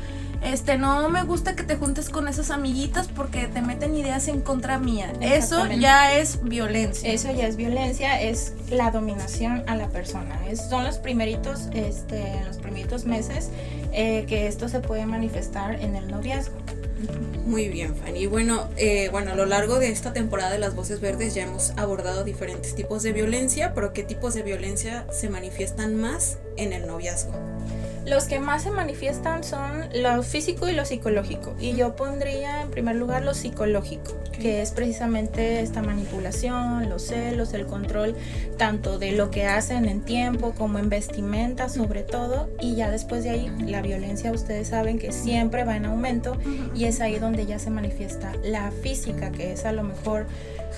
este, 0.42 0.78
no 0.78 1.08
me 1.08 1.22
gusta 1.24 1.56
que 1.56 1.62
te 1.62 1.76
juntes 1.76 2.10
con 2.10 2.28
esas 2.28 2.50
amiguitas 2.50 3.08
porque 3.08 3.46
te 3.48 3.60
meten 3.60 3.96
ideas 3.96 4.28
en 4.28 4.40
contra 4.40 4.78
mía. 4.78 5.12
Eso 5.20 5.66
ya 5.66 6.16
es 6.16 6.42
violencia. 6.42 7.12
Eso 7.12 7.32
ya 7.32 7.46
es 7.46 7.56
violencia, 7.56 8.20
es 8.20 8.54
la 8.70 8.90
dominación 8.90 9.64
a 9.66 9.76
la 9.76 9.88
persona. 9.88 10.40
Es, 10.48 10.68
son 10.68 10.84
los 10.84 10.98
primeritos, 10.98 11.68
este, 11.72 12.42
los 12.46 12.58
primeritos 12.58 13.04
meses 13.04 13.50
eh, 13.92 14.24
que 14.28 14.46
esto 14.46 14.68
se 14.68 14.80
puede 14.80 15.06
manifestar 15.06 15.80
en 15.80 15.96
el 15.96 16.08
noviazgo. 16.08 16.56
Muy 17.46 17.68
bien, 17.68 17.96
Fanny. 17.96 18.26
Bueno, 18.26 18.68
eh, 18.76 19.08
bueno, 19.10 19.32
a 19.32 19.34
lo 19.34 19.46
largo 19.46 19.78
de 19.78 19.90
esta 19.90 20.12
temporada 20.12 20.50
de 20.50 20.58
Las 20.58 20.74
Voces 20.74 21.00
Verdes 21.00 21.34
ya 21.34 21.44
hemos 21.44 21.70
abordado 21.76 22.24
diferentes 22.24 22.74
tipos 22.74 23.02
de 23.02 23.12
violencia, 23.12 23.72
pero 23.74 23.92
¿qué 23.92 24.02
tipos 24.02 24.34
de 24.34 24.42
violencia 24.42 25.06
se 25.10 25.30
manifiestan 25.30 25.96
más 25.96 26.38
en 26.56 26.72
el 26.72 26.86
noviazgo? 26.86 27.32
Los 28.08 28.24
que 28.24 28.40
más 28.40 28.62
se 28.62 28.70
manifiestan 28.70 29.44
son 29.44 29.86
lo 29.94 30.22
físico 30.22 30.66
y 30.66 30.72
lo 30.72 30.86
psicológico. 30.86 31.54
Y 31.60 31.74
yo 31.74 31.94
pondría 31.94 32.62
en 32.62 32.70
primer 32.70 32.96
lugar 32.96 33.22
lo 33.22 33.34
psicológico, 33.34 34.14
que 34.32 34.62
es 34.62 34.70
precisamente 34.70 35.60
esta 35.60 35.82
manipulación, 35.82 36.88
los 36.88 37.02
celos, 37.02 37.52
el 37.52 37.66
control 37.66 38.16
tanto 38.56 38.98
de 38.98 39.12
lo 39.12 39.30
que 39.30 39.44
hacen 39.44 39.84
en 39.84 40.00
tiempo 40.00 40.54
como 40.56 40.78
en 40.78 40.88
vestimenta 40.88 41.68
sobre 41.68 42.02
todo. 42.02 42.48
Y 42.62 42.76
ya 42.76 42.90
después 42.90 43.24
de 43.24 43.30
ahí 43.30 43.52
la 43.66 43.82
violencia 43.82 44.32
ustedes 44.32 44.68
saben 44.68 44.98
que 44.98 45.12
siempre 45.12 45.64
va 45.64 45.76
en 45.76 45.84
aumento 45.84 46.38
y 46.74 46.86
es 46.86 47.02
ahí 47.02 47.18
donde 47.18 47.44
ya 47.44 47.58
se 47.58 47.68
manifiesta 47.68 48.32
la 48.42 48.70
física, 48.70 49.32
que 49.32 49.52
es 49.52 49.66
a 49.66 49.72
lo 49.72 49.82
mejor 49.82 50.26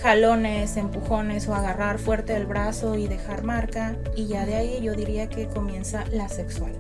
jalones, 0.03 0.77
empujones 0.77 1.47
o 1.47 1.55
agarrar 1.55 2.01
fuerte 2.01 2.35
el 2.35 2.47
brazo 2.47 2.97
y 2.97 3.07
dejar 3.07 3.45
marca. 3.45 3.95
Y 4.17 4.27
ya 4.27 4.47
de 4.47 4.57
ahí 4.57 4.81
yo 4.83 4.95
diría 4.95 5.29
que 5.29 5.47
comienza 5.47 6.05
la 6.11 6.29
sexual. 6.29 6.73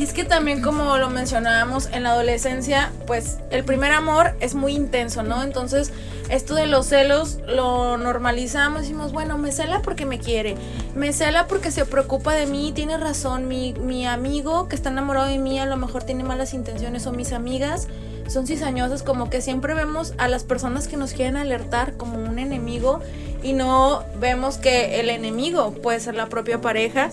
Y 0.00 0.04
es 0.04 0.14
que 0.14 0.24
también 0.24 0.62
como 0.62 0.96
lo 0.96 1.10
mencionábamos 1.10 1.90
en 1.92 2.04
la 2.04 2.12
adolescencia, 2.12 2.90
pues 3.06 3.36
el 3.50 3.64
primer 3.64 3.92
amor 3.92 4.32
es 4.40 4.54
muy 4.54 4.72
intenso, 4.72 5.22
¿no? 5.22 5.42
Entonces 5.42 5.92
esto 6.30 6.54
de 6.54 6.66
los 6.66 6.86
celos 6.86 7.36
lo 7.46 7.98
normalizamos, 7.98 8.80
decimos, 8.80 9.12
bueno, 9.12 9.36
me 9.36 9.52
cela 9.52 9.82
porque 9.82 10.06
me 10.06 10.18
quiere, 10.18 10.54
me 10.94 11.12
cela 11.12 11.46
porque 11.48 11.70
se 11.70 11.84
preocupa 11.84 12.32
de 12.32 12.46
mí, 12.46 12.72
tiene 12.74 12.96
razón, 12.96 13.46
mi, 13.46 13.74
mi 13.74 14.06
amigo 14.06 14.68
que 14.68 14.74
está 14.74 14.88
enamorado 14.88 15.26
de 15.26 15.36
mí 15.36 15.58
a 15.58 15.66
lo 15.66 15.76
mejor 15.76 16.02
tiene 16.02 16.24
malas 16.24 16.54
intenciones 16.54 17.06
o 17.06 17.12
mis 17.12 17.34
amigas 17.34 17.86
son 18.26 18.46
cizañosas, 18.46 19.02
como 19.02 19.28
que 19.28 19.42
siempre 19.42 19.74
vemos 19.74 20.14
a 20.16 20.28
las 20.28 20.44
personas 20.44 20.88
que 20.88 20.96
nos 20.96 21.12
quieren 21.12 21.36
alertar 21.36 21.98
como 21.98 22.16
un 22.18 22.38
enemigo 22.38 23.00
y 23.42 23.52
no 23.52 24.04
vemos 24.18 24.56
que 24.56 25.00
el 25.00 25.10
enemigo 25.10 25.72
puede 25.72 26.00
ser 26.00 26.14
la 26.14 26.26
propia 26.26 26.60
pareja. 26.60 27.10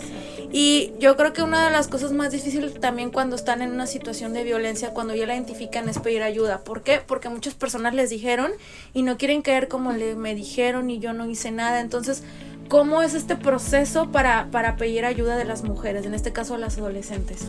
Y 0.51 0.93
yo 0.99 1.17
creo 1.17 1.33
que 1.33 1.41
una 1.41 1.65
de 1.65 1.71
las 1.71 1.87
cosas 1.87 2.11
más 2.13 2.31
difíciles 2.31 2.79
también 2.79 3.11
cuando 3.11 3.35
están 3.35 3.61
en 3.61 3.71
una 3.71 3.87
situación 3.87 4.33
de 4.33 4.43
violencia, 4.43 4.93
cuando 4.93 5.13
ya 5.13 5.25
la 5.25 5.35
identifican, 5.35 5.89
es 5.89 5.99
pedir 5.99 6.23
ayuda. 6.23 6.63
¿Por 6.63 6.83
qué? 6.83 7.01
Porque 7.05 7.29
muchas 7.29 7.53
personas 7.53 7.93
les 7.93 8.09
dijeron 8.09 8.51
y 8.93 9.03
no 9.03 9.17
quieren 9.17 9.41
caer 9.41 9.67
como 9.67 9.91
le, 9.91 10.15
me 10.15 10.35
dijeron 10.35 10.89
y 10.89 10.99
yo 10.99 11.13
no 11.13 11.29
hice 11.29 11.51
nada. 11.51 11.81
Entonces, 11.81 12.23
¿cómo 12.69 13.01
es 13.01 13.13
este 13.13 13.35
proceso 13.35 14.11
para, 14.11 14.49
para 14.49 14.77
pedir 14.77 15.05
ayuda 15.05 15.35
de 15.35 15.45
las 15.45 15.63
mujeres, 15.63 16.05
en 16.05 16.13
este 16.13 16.31
caso 16.31 16.57
las 16.57 16.77
adolescentes? 16.77 17.47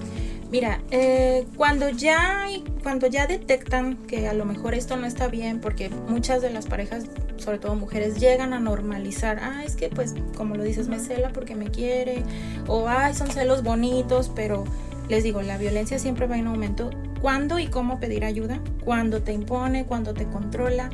Mira, 0.50 0.81
eh, 0.90 1.47
cuando 1.57 1.90
ya 1.90 2.47
cuando 2.83 3.07
ya 3.07 3.26
detectan 3.26 3.97
que 4.07 4.28
a 4.28 4.33
lo 4.33 4.45
mejor 4.45 4.75
esto 4.75 4.97
no 4.97 5.07
está 5.07 5.28
bien, 5.28 5.61
porque 5.61 5.90
muchas 5.90 6.40
de 6.40 6.50
las 6.50 6.67
parejas, 6.67 7.05
sobre 7.38 7.59
todo 7.59 7.75
mujeres, 7.75 8.18
llegan 8.21 8.52
a 8.52 8.61
normalizar, 8.61 9.38
ah, 9.40 9.62
es 9.64 9.76
que 9.76 9.88
pues 9.88 10.14
como 10.37 10.57
lo 10.57 10.64
dices, 10.64 10.88
me 10.88 10.99
cela 10.99 11.30
porque 11.33 11.54
me 11.54 11.71
quiere, 11.71 12.23
o 12.66 12.88
ay, 12.88 13.14
son 13.14 13.28
celos 13.28 13.62
bonitos, 13.62 14.30
pero 14.35 14.64
les 15.09 15.25
digo, 15.25 15.40
la 15.42 15.57
violencia 15.57 15.99
siempre 15.99 16.26
va 16.26 16.37
en 16.37 16.47
aumento. 16.47 16.90
¿Cuándo 17.21 17.59
y 17.59 17.66
cómo 17.66 17.99
pedir 17.99 18.25
ayuda? 18.25 18.61
Cuando 18.85 19.23
te 19.23 19.33
impone, 19.33 19.87
cuando 19.87 20.14
te 20.14 20.25
controla. 20.26 20.90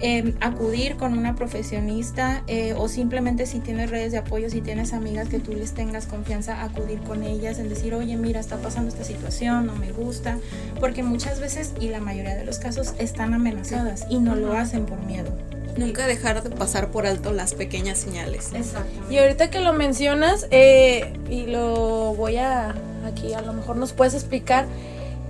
Em, 0.00 0.34
acudir 0.40 0.96
con 0.96 1.18
una 1.18 1.34
profesionista 1.34 2.44
eh, 2.46 2.72
o 2.76 2.88
simplemente 2.88 3.46
si 3.46 3.58
tienes 3.58 3.90
redes 3.90 4.12
de 4.12 4.18
apoyo, 4.18 4.48
si 4.48 4.60
tienes 4.60 4.92
amigas 4.92 5.28
que 5.28 5.40
tú 5.40 5.52
les 5.52 5.72
tengas 5.72 6.06
confianza, 6.06 6.62
acudir 6.62 7.00
con 7.00 7.24
ellas 7.24 7.58
en 7.58 7.68
decir, 7.68 7.94
oye, 7.94 8.16
mira, 8.16 8.38
está 8.38 8.58
pasando 8.58 8.90
esta 8.90 9.02
situación, 9.02 9.66
no 9.66 9.74
me 9.74 9.90
gusta, 9.90 10.38
porque 10.78 11.02
muchas 11.02 11.40
veces 11.40 11.74
y 11.80 11.88
la 11.88 11.98
mayoría 11.98 12.36
de 12.36 12.44
los 12.44 12.60
casos 12.60 12.94
están 12.98 13.34
amenazadas 13.34 14.06
y 14.08 14.18
no 14.20 14.36
lo 14.36 14.52
hacen 14.52 14.86
por 14.86 15.04
miedo. 15.04 15.32
Nunca 15.78 16.06
dejar 16.06 16.42
de 16.42 16.50
pasar 16.50 16.90
por 16.90 17.06
alto 17.06 17.32
las 17.32 17.54
pequeñas 17.54 17.98
señales. 17.98 18.50
Exacto. 18.54 18.90
Y 19.10 19.18
ahorita 19.18 19.50
que 19.50 19.60
lo 19.60 19.72
mencionas, 19.72 20.46
eh, 20.50 21.12
y 21.30 21.46
lo 21.46 22.14
voy 22.14 22.36
a, 22.36 22.74
aquí 23.06 23.32
a 23.34 23.40
lo 23.42 23.52
mejor 23.52 23.76
nos 23.76 23.92
puedes 23.92 24.14
explicar, 24.14 24.66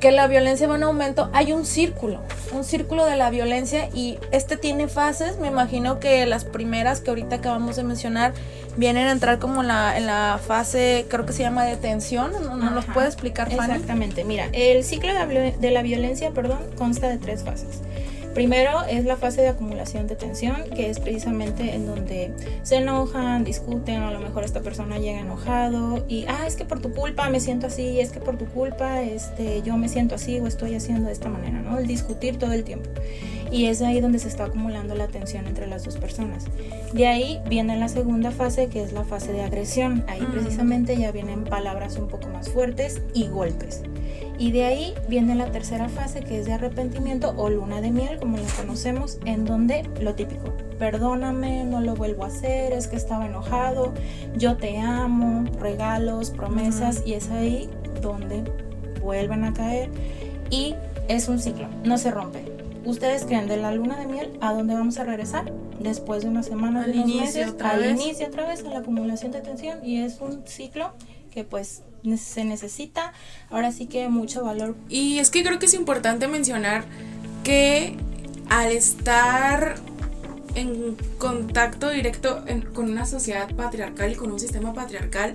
que 0.00 0.12
la 0.12 0.26
violencia 0.26 0.68
va 0.68 0.76
en 0.76 0.84
aumento, 0.84 1.28
hay 1.32 1.52
un 1.52 1.66
círculo, 1.66 2.20
un 2.52 2.64
círculo 2.64 3.04
de 3.04 3.16
la 3.16 3.30
violencia 3.30 3.88
y 3.92 4.18
este 4.30 4.56
tiene 4.56 4.88
fases, 4.88 5.38
me 5.38 5.48
imagino 5.48 5.98
que 5.98 6.24
las 6.26 6.44
primeras 6.44 7.00
que 7.00 7.10
ahorita 7.10 7.36
acabamos 7.36 7.76
de 7.76 7.82
mencionar 7.82 8.32
vienen 8.76 9.08
a 9.08 9.12
entrar 9.12 9.38
como 9.38 9.62
en 9.62 9.68
la, 9.68 9.98
en 9.98 10.06
la 10.06 10.38
fase, 10.44 11.06
creo 11.08 11.26
que 11.26 11.32
se 11.32 11.42
llama 11.42 11.64
detención, 11.64 12.30
¿no, 12.30 12.56
no 12.56 12.70
nos 12.70 12.84
puede 12.84 13.08
explicar, 13.08 13.50
Fanny? 13.50 13.72
Exactamente, 13.72 14.24
mira, 14.24 14.48
el 14.52 14.84
ciclo 14.84 15.10
de 15.12 15.70
la 15.70 15.82
violencia, 15.82 16.30
perdón, 16.30 16.60
consta 16.76 17.08
de 17.08 17.18
tres 17.18 17.42
fases. 17.42 17.80
Primero 18.38 18.84
es 18.88 19.04
la 19.04 19.16
fase 19.16 19.42
de 19.42 19.48
acumulación 19.48 20.06
de 20.06 20.14
tensión, 20.14 20.70
que 20.72 20.90
es 20.90 21.00
precisamente 21.00 21.74
en 21.74 21.86
donde 21.86 22.30
se 22.62 22.76
enojan, 22.76 23.42
discuten, 23.42 24.00
a 24.00 24.12
lo 24.12 24.20
mejor 24.20 24.44
esta 24.44 24.60
persona 24.60 24.98
llega 24.98 25.18
enojado 25.18 26.04
y, 26.06 26.24
ah, 26.28 26.46
es 26.46 26.54
que 26.54 26.64
por 26.64 26.78
tu 26.78 26.92
culpa 26.92 27.28
me 27.30 27.40
siento 27.40 27.66
así, 27.66 27.98
es 27.98 28.12
que 28.12 28.20
por 28.20 28.38
tu 28.38 28.46
culpa 28.46 29.02
este, 29.02 29.60
yo 29.62 29.76
me 29.76 29.88
siento 29.88 30.14
así 30.14 30.38
o 30.38 30.46
estoy 30.46 30.76
haciendo 30.76 31.06
de 31.06 31.14
esta 31.14 31.28
manera, 31.28 31.62
¿no? 31.62 31.78
El 31.78 31.88
discutir 31.88 32.38
todo 32.38 32.52
el 32.52 32.62
tiempo. 32.62 32.88
Y 33.50 33.66
es 33.66 33.82
ahí 33.82 34.00
donde 34.00 34.20
se 34.20 34.28
está 34.28 34.44
acumulando 34.44 34.94
la 34.94 35.08
tensión 35.08 35.48
entre 35.48 35.66
las 35.66 35.82
dos 35.82 35.96
personas. 35.96 36.44
De 36.92 37.08
ahí 37.08 37.40
viene 37.48 37.76
la 37.76 37.88
segunda 37.88 38.30
fase, 38.30 38.68
que 38.68 38.84
es 38.84 38.92
la 38.92 39.02
fase 39.02 39.32
de 39.32 39.42
agresión. 39.42 40.04
Ahí 40.06 40.24
precisamente 40.30 40.96
ya 40.96 41.10
vienen 41.10 41.42
palabras 41.42 41.96
un 41.96 42.06
poco 42.06 42.28
más 42.28 42.50
fuertes 42.50 43.02
y 43.14 43.26
golpes. 43.26 43.82
Y 44.38 44.52
de 44.52 44.64
ahí 44.64 44.94
viene 45.08 45.34
la 45.34 45.50
tercera 45.50 45.88
fase 45.88 46.20
que 46.20 46.38
es 46.38 46.46
de 46.46 46.52
arrepentimiento 46.52 47.34
o 47.36 47.50
luna 47.50 47.80
de 47.80 47.90
miel, 47.90 48.18
como 48.20 48.36
la 48.36 48.48
conocemos, 48.56 49.18
en 49.24 49.44
donde 49.44 49.82
lo 50.00 50.14
típico, 50.14 50.52
perdóname, 50.78 51.64
no 51.64 51.80
lo 51.80 51.96
vuelvo 51.96 52.24
a 52.24 52.28
hacer, 52.28 52.72
es 52.72 52.86
que 52.86 52.94
estaba 52.94 53.26
enojado, 53.26 53.92
yo 54.36 54.56
te 54.56 54.78
amo, 54.78 55.44
regalos, 55.58 56.30
promesas, 56.30 57.02
y 57.04 57.14
es 57.14 57.30
ahí 57.30 57.68
donde 58.00 58.44
vuelven 59.02 59.44
a 59.44 59.52
caer 59.52 59.90
y 60.50 60.76
es 61.08 61.28
un 61.28 61.40
ciclo, 61.40 61.66
no 61.84 61.98
se 61.98 62.12
rompe. 62.12 62.44
¿Ustedes 62.84 63.24
creen 63.24 63.48
de 63.48 63.56
la 63.56 63.72
luna 63.72 63.96
de 63.96 64.06
miel 64.06 64.38
a 64.40 64.52
dónde 64.52 64.74
vamos 64.74 64.98
a 64.98 65.04
regresar? 65.04 65.52
Después 65.80 66.22
de 66.22 66.28
una 66.28 66.42
semana, 66.42 66.84
al 66.84 66.92
de 66.92 66.98
unos 66.98 67.10
inicio 67.10 67.40
meses, 67.40 67.48
otra 67.50 67.70
al 67.70 67.80
vez. 67.80 68.00
inicio 68.00 68.26
otra 68.28 68.46
vez, 68.46 68.64
a 68.64 68.68
la 68.68 68.78
acumulación 68.78 69.32
de 69.32 69.40
tensión 69.40 69.84
y 69.84 70.00
es 70.00 70.20
un 70.20 70.46
ciclo 70.46 70.92
que 71.30 71.44
pues 71.44 71.82
se 72.16 72.44
necesita. 72.44 73.12
Ahora 73.50 73.72
sí 73.72 73.86
que 73.86 74.08
mucho 74.08 74.44
valor. 74.44 74.74
Y 74.88 75.18
es 75.18 75.30
que 75.30 75.42
creo 75.42 75.58
que 75.58 75.66
es 75.66 75.74
importante 75.74 76.28
mencionar 76.28 76.84
que 77.44 77.96
al 78.48 78.72
estar 78.72 79.76
en 80.54 80.96
contacto 81.18 81.90
directo 81.90 82.42
en- 82.46 82.62
con 82.62 82.90
una 82.90 83.06
sociedad 83.06 83.54
patriarcal 83.54 84.12
y 84.12 84.14
con 84.16 84.32
un 84.32 84.40
sistema 84.40 84.72
patriarcal, 84.72 85.34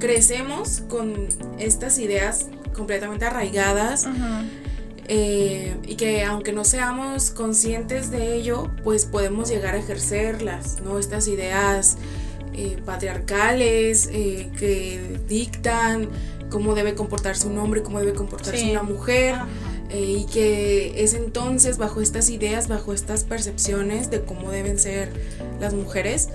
crecemos 0.00 0.82
con 0.88 1.28
estas 1.58 1.98
ideas 1.98 2.46
completamente 2.74 3.24
arraigadas 3.24 4.06
eh, 5.06 5.76
y 5.86 5.96
que 5.96 6.24
aunque 6.24 6.52
no 6.52 6.64
seamos 6.64 7.30
conscientes 7.30 8.10
de 8.10 8.34
ello, 8.36 8.70
pues 8.82 9.04
podemos 9.04 9.48
llegar 9.50 9.74
a 9.74 9.78
ejercerlas, 9.78 10.80
¿no? 10.82 10.98
Estas 10.98 11.28
ideas 11.28 11.98
eh, 12.54 12.76
patriarcales 12.84 14.08
eh, 14.12 14.50
que 14.58 15.18
dictan 15.28 16.08
cómo 16.50 16.74
debe 16.74 16.94
comportarse 16.94 17.46
un 17.46 17.58
hombre, 17.58 17.82
cómo 17.82 17.98
debe 18.00 18.12
comportarse 18.14 18.60
Sí. 18.60 18.70
una 18.70 18.82
mujer. 18.82 19.36
eh, 19.90 20.00
y 20.22 20.24
que 20.26 21.04
es 21.04 21.14
entonces 21.14 21.78
bajo 21.78 22.00
estas 22.00 22.28
ideas, 22.30 22.66
bajo 22.66 22.92
estas 22.92 23.22
percepciones 23.22 24.10
de 24.10 24.22
cómo 24.24 24.50
deben 24.50 24.76
ser 24.78 25.08
las 25.60 25.72
mujeres, 25.74 26.30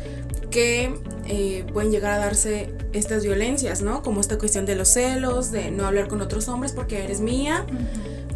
que 0.49 0.93
eh, 1.27 1.65
pueden 1.73 1.91
llegar 1.91 2.11
a 2.13 2.17
darse 2.19 2.69
estas 2.93 3.23
violencias, 3.23 3.81
¿no? 3.81 4.01
Como 4.01 4.21
esta 4.21 4.37
cuestión 4.37 4.65
de 4.65 4.75
los 4.75 4.87
celos, 4.89 5.51
de 5.51 5.71
no 5.71 5.85
hablar 5.85 6.07
con 6.07 6.21
otros 6.21 6.47
hombres 6.47 6.71
porque 6.71 7.03
eres 7.03 7.19
mía, 7.19 7.65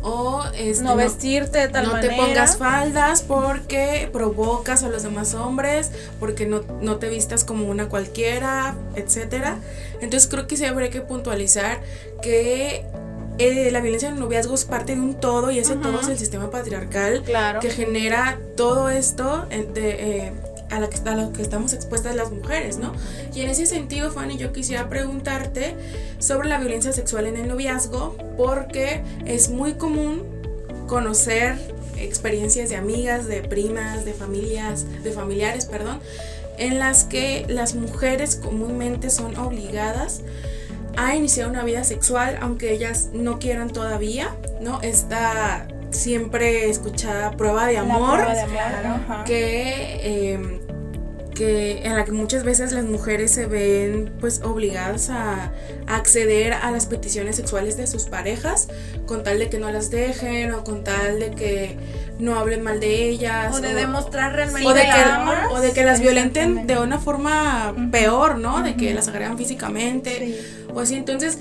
o 0.03 0.43
este, 0.55 0.83
no 0.83 0.95
vestirte 0.95 1.59
de 1.59 1.67
tal 1.69 1.85
no 1.87 1.93
manera. 1.93 2.13
te 2.13 2.21
pongas 2.21 2.57
faldas 2.57 3.21
porque 3.21 4.09
provocas 4.11 4.83
a 4.83 4.89
los 4.89 5.03
demás 5.03 5.33
hombres, 5.33 5.91
porque 6.19 6.45
no, 6.45 6.61
no 6.81 6.97
te 6.97 7.09
vistas 7.09 7.43
como 7.43 7.65
una 7.69 7.87
cualquiera, 7.89 8.75
etcétera. 8.95 9.57
Entonces 10.01 10.29
creo 10.29 10.45
que 10.47 10.57
sí 10.57 10.65
habría 10.65 10.89
que 10.89 11.01
puntualizar 11.01 11.79
que 12.21 12.85
eh, 13.39 13.71
la 13.71 13.81
violencia 13.81 14.09
en 14.09 14.15
el 14.15 14.19
noviazgo 14.19 14.53
es 14.53 14.65
parte 14.65 14.93
de 14.93 15.01
un 15.01 15.15
todo 15.15 15.49
y 15.49 15.57
ese 15.57 15.75
todo 15.75 16.01
es 16.01 16.07
el 16.07 16.19
sistema 16.19 16.51
patriarcal 16.51 17.23
Claro. 17.23 17.59
que 17.61 17.71
genera 17.71 18.37
todo 18.55 18.89
esto 18.89 19.47
de, 19.49 19.67
eh, 19.75 20.33
a, 20.69 20.79
la 20.79 20.89
que, 20.89 21.41
estamos 21.41 21.73
expuestas 21.73 22.15
las 22.15 22.31
mujeres, 22.31 22.77
¿no? 22.77 22.93
Y 23.33 23.41
en 23.41 23.49
ese 23.49 23.65
sentido, 23.65 24.11
Fanny, 24.11 24.37
yo 24.37 24.51
quisiera 24.53 24.89
preguntarte 24.89 25.75
sobre 26.19 26.49
la 26.49 26.57
violencia 26.59 26.93
sexual 26.93 27.27
en 27.27 27.37
el 27.37 27.47
noviazgo, 27.47 28.17
porque 28.37 29.03
es 29.25 29.49
muy 29.49 29.73
común 29.73 30.23
conocer 30.87 31.57
experiencias 31.97 32.69
de 32.69 32.75
amigas, 32.75 33.27
de 33.27 33.41
primas, 33.41 34.05
de 34.05 34.13
familias, 34.13 34.85
de 35.03 35.11
familiares, 35.11 35.65
perdón, 35.65 35.99
en 36.57 36.79
las 36.79 37.03
que 37.03 37.45
las 37.47 37.75
mujeres 37.75 38.35
comúnmente 38.35 39.09
son 39.09 39.37
obligadas 39.37 40.21
a 40.95 41.15
iniciar 41.15 41.49
una 41.49 41.63
vida 41.63 41.83
sexual, 41.83 42.37
aunque 42.41 42.71
ellas 42.73 43.09
no 43.13 43.39
quieran 43.39 43.69
todavía, 43.71 44.35
¿no? 44.61 44.81
Esta 44.81 45.67
siempre 45.93 46.69
escuchada 46.69 47.31
prueba 47.31 47.67
de 47.67 47.77
amor, 47.77 48.15
prueba 48.19 48.33
de 48.33 48.41
amor, 48.41 48.59
ajá. 49.07 49.23
que, 49.25 50.33
em, 50.33 50.59
que 51.33 51.81
en 51.83 51.95
la 51.95 52.05
que 52.05 52.11
muchas 52.11 52.43
veces 52.43 52.73
las 52.73 52.83
mujeres 52.85 53.31
se 53.31 53.47
ven 53.47 54.13
pues 54.19 54.41
obligadas 54.43 55.09
a, 55.09 55.51
a 55.87 55.95
acceder 55.95 56.53
a 56.53 56.69
las 56.69 56.85
peticiones 56.85 57.35
sexuales 57.37 57.75
de 57.75 57.87
sus 57.87 58.03
parejas 58.03 58.67
con 59.07 59.23
tal 59.23 59.39
de 59.39 59.49
que 59.49 59.57
no 59.57 59.71
las 59.71 59.89
dejen 59.89 60.53
o 60.53 60.63
con 60.63 60.83
tal 60.83 61.19
de 61.19 61.31
que 61.31 61.75
no 62.19 62.37
hablen 62.37 62.61
mal 62.61 62.79
de 62.79 63.09
ellas 63.09 63.55
O 63.55 63.61
de 63.61 63.73
demostrar 63.73 64.33
realmente 64.33 64.67
o 64.67 64.73
de, 64.75 64.81
que 64.83 64.91
amas. 64.91 65.51
o 65.51 65.59
de 65.59 65.71
que 65.71 65.83
las 65.83 66.01
violenten 66.01 66.67
de 66.67 66.77
una 66.77 66.99
forma 66.99 67.73
peor, 67.91 68.37
¿no? 68.37 68.61
De 68.61 68.75
que 68.75 68.93
las 68.93 69.07
agregan 69.07 69.35
físicamente 69.35 70.11
Sí. 70.15 70.39
o 70.71 70.79
así. 70.81 70.93
Entonces, 70.95 71.39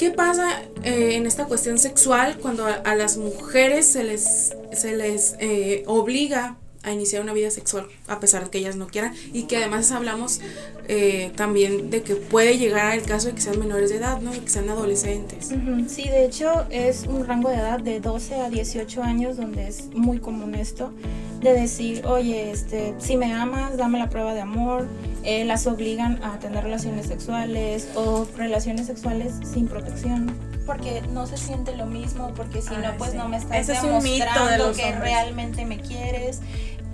¿qué 0.00 0.10
pasa 0.10 0.62
eh, 0.82 1.16
en 1.16 1.26
esta 1.26 1.44
cuestión 1.44 1.78
sexual 1.78 2.38
cuando 2.40 2.64
a, 2.64 2.94
las 2.94 3.18
mujeres 3.18 3.84
se 3.86 4.02
les, 4.02 4.56
se 4.72 4.96
les 4.96 5.36
eh, 5.40 5.84
obliga 5.86 6.56
a 6.82 6.90
iniciar 6.90 7.20
una 7.22 7.34
vida 7.34 7.50
sexual 7.50 7.86
a 8.10 8.20
pesar 8.20 8.44
de 8.44 8.50
que 8.50 8.58
ellas 8.58 8.76
no 8.76 8.86
quieran? 8.88 9.14
Y 9.32 9.44
que 9.44 9.56
además 9.56 9.90
hablamos 9.92 10.40
eh, 10.88 11.32
también 11.36 11.90
de 11.90 12.02
que 12.02 12.16
puede 12.16 12.58
llegar 12.58 12.94
el 12.98 13.02
caso 13.02 13.28
de 13.28 13.34
que 13.34 13.40
sean 13.40 13.58
menores 13.58 13.90
de 13.90 13.96
edad, 13.96 14.20
¿no? 14.20 14.32
De 14.32 14.40
que 14.40 14.48
sean 14.50 14.68
adolescentes. 14.68 15.52
Sí, 15.88 16.08
de 16.08 16.24
hecho 16.24 16.66
es 16.70 17.04
un 17.06 17.26
rango 17.26 17.48
de 17.48 17.56
edad 17.56 17.80
de 17.80 18.00
12 18.00 18.34
a 18.36 18.50
18 18.50 19.02
años 19.02 19.36
donde 19.36 19.68
es 19.68 19.86
muy 19.94 20.18
común 20.18 20.54
esto 20.54 20.92
de 21.40 21.54
decir, 21.54 22.04
oye, 22.06 22.50
este, 22.50 22.94
si 22.98 23.16
me 23.16 23.32
amas, 23.32 23.76
dame 23.78 23.98
la 23.98 24.10
prueba 24.10 24.34
de 24.34 24.40
amor. 24.42 24.86
Eh, 25.22 25.44
las 25.44 25.66
obligan 25.66 26.22
a 26.22 26.38
tener 26.38 26.64
relaciones 26.64 27.06
sexuales 27.06 27.88
o 27.94 28.26
relaciones 28.36 28.86
sexuales 28.86 29.32
sin 29.50 29.66
protección. 29.68 30.34
Porque 30.66 31.02
no 31.12 31.26
se 31.26 31.36
siente 31.36 31.74
lo 31.76 31.86
mismo, 31.86 32.32
porque 32.36 32.60
si 32.62 32.68
Ay, 32.74 32.82
no, 32.86 32.96
pues 32.98 33.12
sí. 33.12 33.16
no 33.16 33.28
me 33.28 33.38
estás 33.38 33.58
Ese 33.58 33.72
es 33.72 33.82
un 33.82 34.02
mito 34.02 34.04
de 34.04 34.18
demostrando 34.20 34.66
los 34.68 34.76
que 34.76 34.84
hombres. 34.84 35.00
realmente 35.00 35.64
me 35.64 35.80
quieres. 35.80 36.40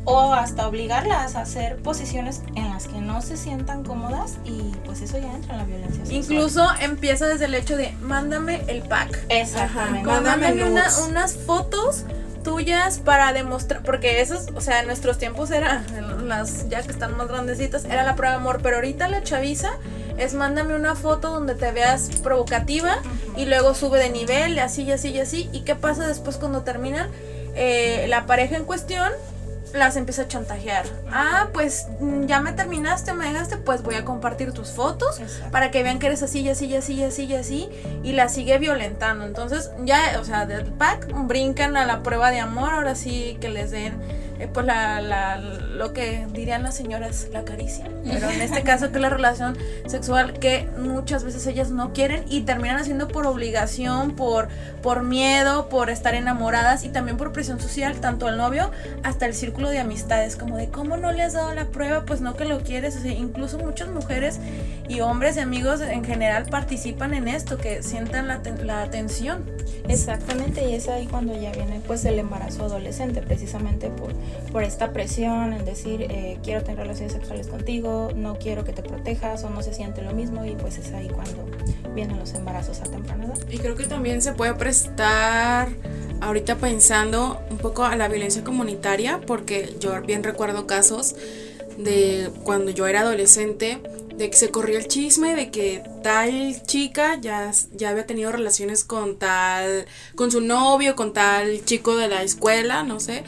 O 0.09 0.33
hasta 0.33 0.69
obligarlas 0.69 1.35
a 1.35 1.41
hacer 1.41 1.77
posiciones 1.79 2.43
en 2.55 2.71
las 2.71 2.87
que 2.87 2.99
no 3.01 3.21
se 3.23 3.37
sientan 3.37 3.83
cómodas 3.83 4.35
y 4.45 4.73
pues 4.85 5.01
eso 5.03 5.19
ya 5.19 5.33
entra 5.33 5.55
en 5.55 5.59
la 5.59 5.65
violencia 5.65 6.07
sexual. 6.07 6.17
Incluso 6.23 6.67
empieza 6.81 7.27
desde 7.27 7.47
el 7.47 7.55
hecho 7.57 7.77
de 7.77 7.91
mándame 8.01 8.63
el 8.69 8.83
pack. 8.83 9.19
Exactamente. 9.29 10.09
Ajá. 10.09 10.21
Mándame 10.21 10.49
Mándame 10.53 10.71
una- 10.71 10.83
nudes. 10.89 11.07
unas 11.09 11.35
fotos 11.35 12.05
tuyas 12.45 12.99
para 13.01 13.33
demostrar, 13.33 13.83
porque 13.83 14.21
esos, 14.21 14.47
o 14.55 14.61
sea, 14.61 14.79
en 14.79 14.87
nuestros 14.87 15.19
tiempos 15.19 15.51
era, 15.51 15.83
las 16.25 16.69
ya 16.69 16.81
que 16.83 16.93
están 16.93 17.17
más 17.17 17.27
grandecitas, 17.27 17.85
era 17.85 18.05
la 18.05 18.15
prueba 18.15 18.35
de 18.37 18.41
amor, 18.41 18.61
pero 18.63 18.77
ahorita 18.77 19.09
la 19.09 19.25
chaviza 19.25 19.71
es 20.17 20.35
mándame 20.35 20.77
una 20.77 20.95
foto 20.95 21.31
donde 21.33 21.57
te 21.57 21.73
veas 21.73 22.09
provocativa 22.23 22.99
y 23.37 23.47
luego 23.47 23.75
sube 23.75 23.99
de 23.99 24.11
nivel 24.11 24.55
y 24.55 24.61
así 24.61 24.85
y 24.85 24.93
así 24.93 25.09
y 25.09 25.19
así. 25.19 25.51
¿Y 25.53 25.63
qué 25.63 25.75
pasa 25.75 26.07
después 26.07 26.37
cuando 26.37 26.63
terminan? 26.63 27.09
Eh, 27.57 28.07
la 28.09 28.27
pareja 28.27 28.57
en 28.57 28.65
cuestión 28.65 29.11
las 29.77 29.97
empieza 29.97 30.23
a 30.23 30.29
chantajear. 30.29 30.85
Ah, 31.13 31.49
pues 31.53 31.87
mm, 32.01 32.25
ya 32.27 32.41
me 32.41 32.53
terminaste, 32.53 33.13
me 33.15 33.27
dejaste, 33.33 33.57
pues 33.59 33.83
voy 33.83 33.95
a 33.95 34.05
compartir 34.05 34.53
tus 34.53 34.71
fotos 34.71 35.21
Exacto. 35.21 35.51
para 35.53 35.71
que 35.71 35.83
vean 35.83 35.99
que 35.99 36.07
eres 36.07 36.23
así 36.23 36.41
y 36.41 36.49
así 36.49 36.67
y 36.67 36.77
así 36.77 36.95
y 36.95 37.05
así 37.05 37.25
y 37.25 37.35
así 37.35 37.69
y 38.03 38.13
la 38.13 38.29
sigue 38.29 38.59
violentando. 38.59 39.25
Entonces 39.25 39.71
ya, 39.85 40.19
o 40.21 40.25
sea, 40.25 40.47
del 40.47 40.65
pack 40.73 41.09
brincan 41.27 41.77
a 41.77 41.87
la 41.87 42.03
prueba 42.03 42.31
de 42.31 42.41
amor, 42.41 42.71
ahora 42.73 42.95
sí 42.95 43.37
que 43.41 43.49
les 43.49 43.71
den 43.71 43.95
eh, 44.39 44.49
pues 44.53 44.67
la, 44.67 45.01
la- 45.01 45.37
lo 45.77 45.93
que 45.93 46.27
dirían 46.33 46.63
las 46.63 46.75
señoras, 46.75 47.29
la 47.33 47.45
caricia. 47.45 47.87
Pero 48.05 48.31
en 48.31 48.41
este 48.41 48.63
caso 48.63 48.91
que 48.91 48.97
es 48.97 49.03
la 49.03 49.11
relación 49.11 49.57
sexual 49.87 50.35
que 50.35 50.69
muchas 50.79 51.25
veces 51.25 51.47
ellas 51.47 51.71
no 51.71 51.93
quieren 51.93 52.25
y 52.29 52.43
terminan 52.43 52.77
haciendo 52.77 53.09
por 53.09 53.27
obligación, 53.27 54.13
por, 54.13 54.49
por 54.83 55.03
miedo, 55.03 55.69
por 55.69 55.91
estar 55.91 56.15
enamoradas 56.15 56.85
y 56.85 56.89
también 56.89 57.17
por 57.17 57.33
presión 57.33 57.61
social, 57.61 57.97
tanto 58.01 58.27
al 58.27 58.37
novio 58.37 58.71
hasta 59.03 59.27
el 59.27 59.35
círculo 59.35 59.71
de 59.71 59.79
amistades, 59.79 60.37
como 60.37 60.57
de 60.57 60.69
cómo 60.69 60.97
no 60.97 61.13
le 61.13 61.23
has 61.23 61.35
dado 61.35 61.55
la 61.55 61.67
prueba, 61.67 62.05
pues 62.05 62.21
no 62.21 62.37
que 62.37 62.45
lo 62.45 62.61
quieres, 62.61 62.97
o 62.97 63.01
sea, 63.01 63.13
incluso 63.13 63.59
muchas 63.59 63.89
mujeres 63.89 64.41
y 64.89 65.01
hombres 65.01 65.37
y 65.37 65.41
amigos 65.41 65.81
en 65.81 66.05
general 66.05 66.47
participan 66.47 67.15
en 67.15 67.29
esto, 67.29 67.59
que 67.59 67.83
sientan 67.83 68.29
la, 68.29 68.41
la 68.65 68.83
atención. 68.83 69.45
Exactamente, 69.89 70.69
y 70.69 70.75
es 70.75 70.89
ahí 70.89 71.07
cuando 71.07 71.41
ya 71.41 71.53
viene 71.53 71.81
pues 71.87 72.05
el 72.05 72.19
embarazo 72.19 72.65
adolescente, 72.65 73.23
precisamente 73.23 73.89
por, 73.89 74.13
por 74.53 74.65
esta 74.65 74.93
presión 74.93 75.53
decir 75.67 76.03
eh, 76.03 76.39
quiero 76.43 76.63
tener 76.63 76.79
relaciones 76.79 77.13
sexuales 77.13 77.49
contigo, 77.49 78.11
no 78.17 78.39
quiero 78.39 78.65
que 78.65 78.73
te 78.73 78.83
protejas 78.83 79.45
o 79.45 79.51
no 79.51 79.63
se 79.63 79.75
siente 79.75 80.01
lo 80.03 80.13
mismo 80.13 80.45
y 80.47 80.55
pues 80.55 80.79
es 80.79 80.93
ahí 80.93 81.09
cuando 81.09 81.45
vienen 81.95 82.19
los 82.19 82.33
embarazos 82.33 82.81
a 82.81 82.85
temprana 82.85 83.27
edad. 83.27 83.39
Y 83.51 83.59
creo 83.59 83.77
que 83.77 83.85
también 83.85 84.23
se 84.23 84.33
puede 84.33 84.55
prestar 84.55 85.69
ahorita 86.21 86.57
pensando 86.57 87.41
un 87.51 87.59
poco 87.59 87.85
a 87.85 87.97
la 87.97 88.09
violencia 88.09 88.43
comunitaria, 88.43 89.21
porque 89.27 89.75
yo 89.81 90.01
bien 90.03 90.23
recuerdo 90.23 90.67
casos 90.67 91.15
de 91.77 92.31
cuando 92.45 92.71
yo 92.71 92.87
era 92.87 93.01
adolescente, 93.01 93.81
de 94.17 94.31
que 94.31 94.37
se 94.37 94.51
corría 94.51 94.79
el 94.79 94.89
chisme 94.89 95.35
de 95.35 95.51
que 95.51 95.83
tal 96.03 96.63
chica 96.65 97.19
ya, 97.21 97.51
ya 97.75 97.91
había 97.91 98.07
tenido 98.07 98.33
relaciones 98.33 98.83
con 98.85 99.19
tal, 99.19 99.87
con 100.15 100.31
su 100.31 100.41
novio, 100.41 100.97
con 100.97 101.13
tal 101.13 101.65
chico 101.65 101.97
de 101.97 102.09
la 102.09 102.23
escuela, 102.23 102.83
no 102.83 102.99
sé. 102.99 103.25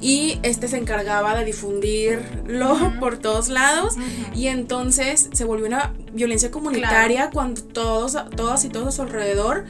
Y 0.00 0.38
este 0.42 0.68
se 0.68 0.76
encargaba 0.76 1.36
de 1.36 1.44
difundirlo 1.44 2.92
por 3.00 3.18
todos 3.18 3.48
lados. 3.48 3.94
Y 4.34 4.48
entonces 4.48 5.28
se 5.32 5.44
volvió 5.44 5.66
una 5.66 5.94
violencia 6.12 6.50
comunitaria 6.50 7.30
cuando 7.30 7.62
todos, 7.62 8.16
todas 8.36 8.64
y 8.64 8.68
todos 8.68 8.88
a 8.88 8.92
su 8.92 9.02
alrededor 9.02 9.64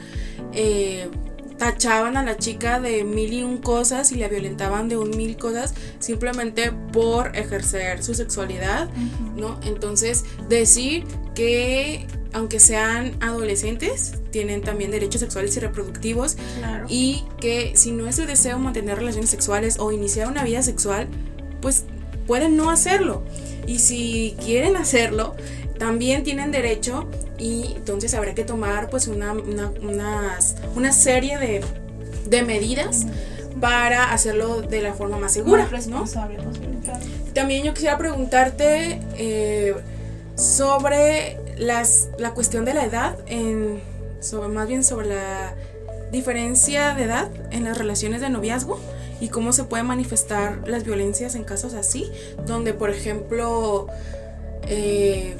eh, 0.53 1.09
tachaban 1.57 2.17
a 2.17 2.23
la 2.23 2.37
chica 2.37 2.79
de 2.79 3.03
mil 3.03 3.33
y 3.33 3.43
un 3.43 3.57
cosas 3.57 4.11
y 4.11 4.15
la 4.15 4.27
violentaban 4.27 4.89
de 4.89 4.97
un 4.97 5.09
mil 5.17 5.37
cosas 5.37 5.73
simplemente 5.99 6.71
por 6.93 7.35
ejercer 7.35 8.03
su 8.03 8.13
sexualidad, 8.13 8.89
¿no? 9.35 9.59
Entonces, 9.63 10.23
decir 10.49 11.03
que 11.35 12.05
aunque 12.33 12.59
sean 12.59 13.15
adolescentes, 13.21 14.13
tienen 14.31 14.61
también 14.61 14.91
derechos 14.91 15.21
sexuales 15.21 15.55
y 15.57 15.59
reproductivos 15.59 16.35
Claro. 16.59 16.85
y 16.89 17.23
que 17.39 17.71
si 17.75 17.91
no 17.91 18.07
es 18.07 18.17
su 18.17 18.25
deseo 18.25 18.59
mantener 18.59 18.97
relaciones 18.97 19.29
sexuales 19.29 19.77
o 19.79 19.91
iniciar 19.91 20.27
una 20.27 20.43
vida 20.43 20.61
sexual, 20.61 21.07
pues 21.61 21.85
pueden 22.27 22.55
no 22.57 22.69
hacerlo. 22.69 23.23
Y 23.65 23.79
si 23.79 24.35
quieren 24.43 24.75
hacerlo, 24.75 25.35
también 25.79 26.23
tienen 26.23 26.51
derecho 26.51 27.07
y 27.37 27.73
entonces 27.75 28.13
habrá 28.13 28.33
que 28.33 28.43
tomar 28.43 28.89
pues 28.89 29.07
una, 29.07 29.33
una, 29.33 29.71
unas- 29.81 30.55
una 30.75 30.91
serie 30.91 31.37
de, 31.37 31.61
de 32.29 32.41
medidas 32.43 33.05
para 33.61 34.11
hacerlo 34.11 34.61
de 34.61 34.81
la 34.81 34.93
forma 34.93 35.17
más 35.17 35.33
segura, 35.33 35.63
claro. 36.83 36.99
También 37.33 37.63
yo 37.63 37.73
quisiera 37.73 37.97
preguntarte 37.97 38.99
eh, 39.17 39.75
sobre 40.35 41.37
las, 41.57 42.09
la 42.17 42.31
cuestión 42.33 42.65
de 42.65 42.73
la 42.73 42.85
edad, 42.85 43.15
en, 43.27 43.81
sobre, 44.19 44.47
más 44.49 44.67
bien 44.67 44.83
sobre 44.83 45.07
la 45.07 45.53
diferencia 46.11 46.93
de 46.93 47.03
edad 47.03 47.29
en 47.51 47.63
las 47.65 47.77
relaciones 47.77 48.21
de 48.21 48.29
noviazgo 48.29 48.79
y 49.19 49.29
cómo 49.29 49.51
se 49.51 49.63
pueden 49.65 49.87
manifestar 49.87 50.61
las 50.67 50.83
violencias 50.83 51.35
en 51.35 51.43
casos 51.43 51.73
así, 51.73 52.09
donde 52.45 52.73
por 52.73 52.89
ejemplo 52.91 53.87
eh, 54.67 55.35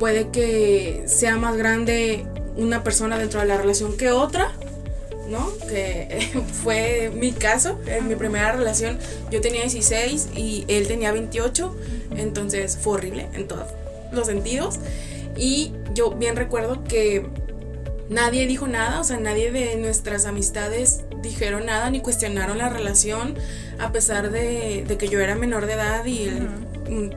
puede 0.00 0.30
que 0.30 1.04
sea 1.06 1.36
más 1.36 1.56
grande 1.56 2.24
una 2.56 2.82
persona 2.82 3.18
dentro 3.18 3.38
de 3.38 3.46
la 3.46 3.58
relación 3.58 3.96
que 3.96 4.10
otra, 4.10 4.50
¿no? 5.28 5.52
Que 5.68 6.30
fue 6.64 7.12
mi 7.14 7.32
caso, 7.32 7.78
en 7.86 8.08
mi 8.08 8.16
primera 8.16 8.50
relación 8.52 8.98
yo 9.30 9.40
tenía 9.42 9.60
16 9.60 10.30
y 10.34 10.64
él 10.68 10.88
tenía 10.88 11.12
28, 11.12 11.76
entonces 12.16 12.78
fue 12.80 12.94
horrible 12.94 13.28
en 13.34 13.46
todos 13.46 13.66
los 14.10 14.26
sentidos. 14.26 14.80
Y 15.36 15.72
yo 15.94 16.10
bien 16.12 16.34
recuerdo 16.34 16.82
que 16.82 17.26
nadie 18.08 18.46
dijo 18.46 18.66
nada, 18.66 19.00
o 19.00 19.04
sea, 19.04 19.20
nadie 19.20 19.52
de 19.52 19.76
nuestras 19.76 20.24
amistades 20.24 21.02
dijeron 21.22 21.66
nada 21.66 21.90
ni 21.90 22.00
cuestionaron 22.00 22.56
la 22.56 22.70
relación, 22.70 23.34
a 23.78 23.92
pesar 23.92 24.30
de, 24.30 24.82
de 24.88 24.96
que 24.96 25.08
yo 25.08 25.20
era 25.20 25.34
menor 25.34 25.66
de 25.66 25.74
edad 25.74 26.04
y 26.06 26.28
un 26.28 26.69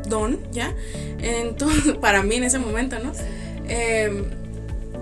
don, 0.08 0.40
¿ya? 0.52 0.74
Entonces, 1.20 1.94
para 2.02 2.24
mí 2.24 2.36
en 2.36 2.44
ese 2.44 2.60
momento, 2.60 3.00
¿no? 3.00 3.12
Eh, 3.68 4.26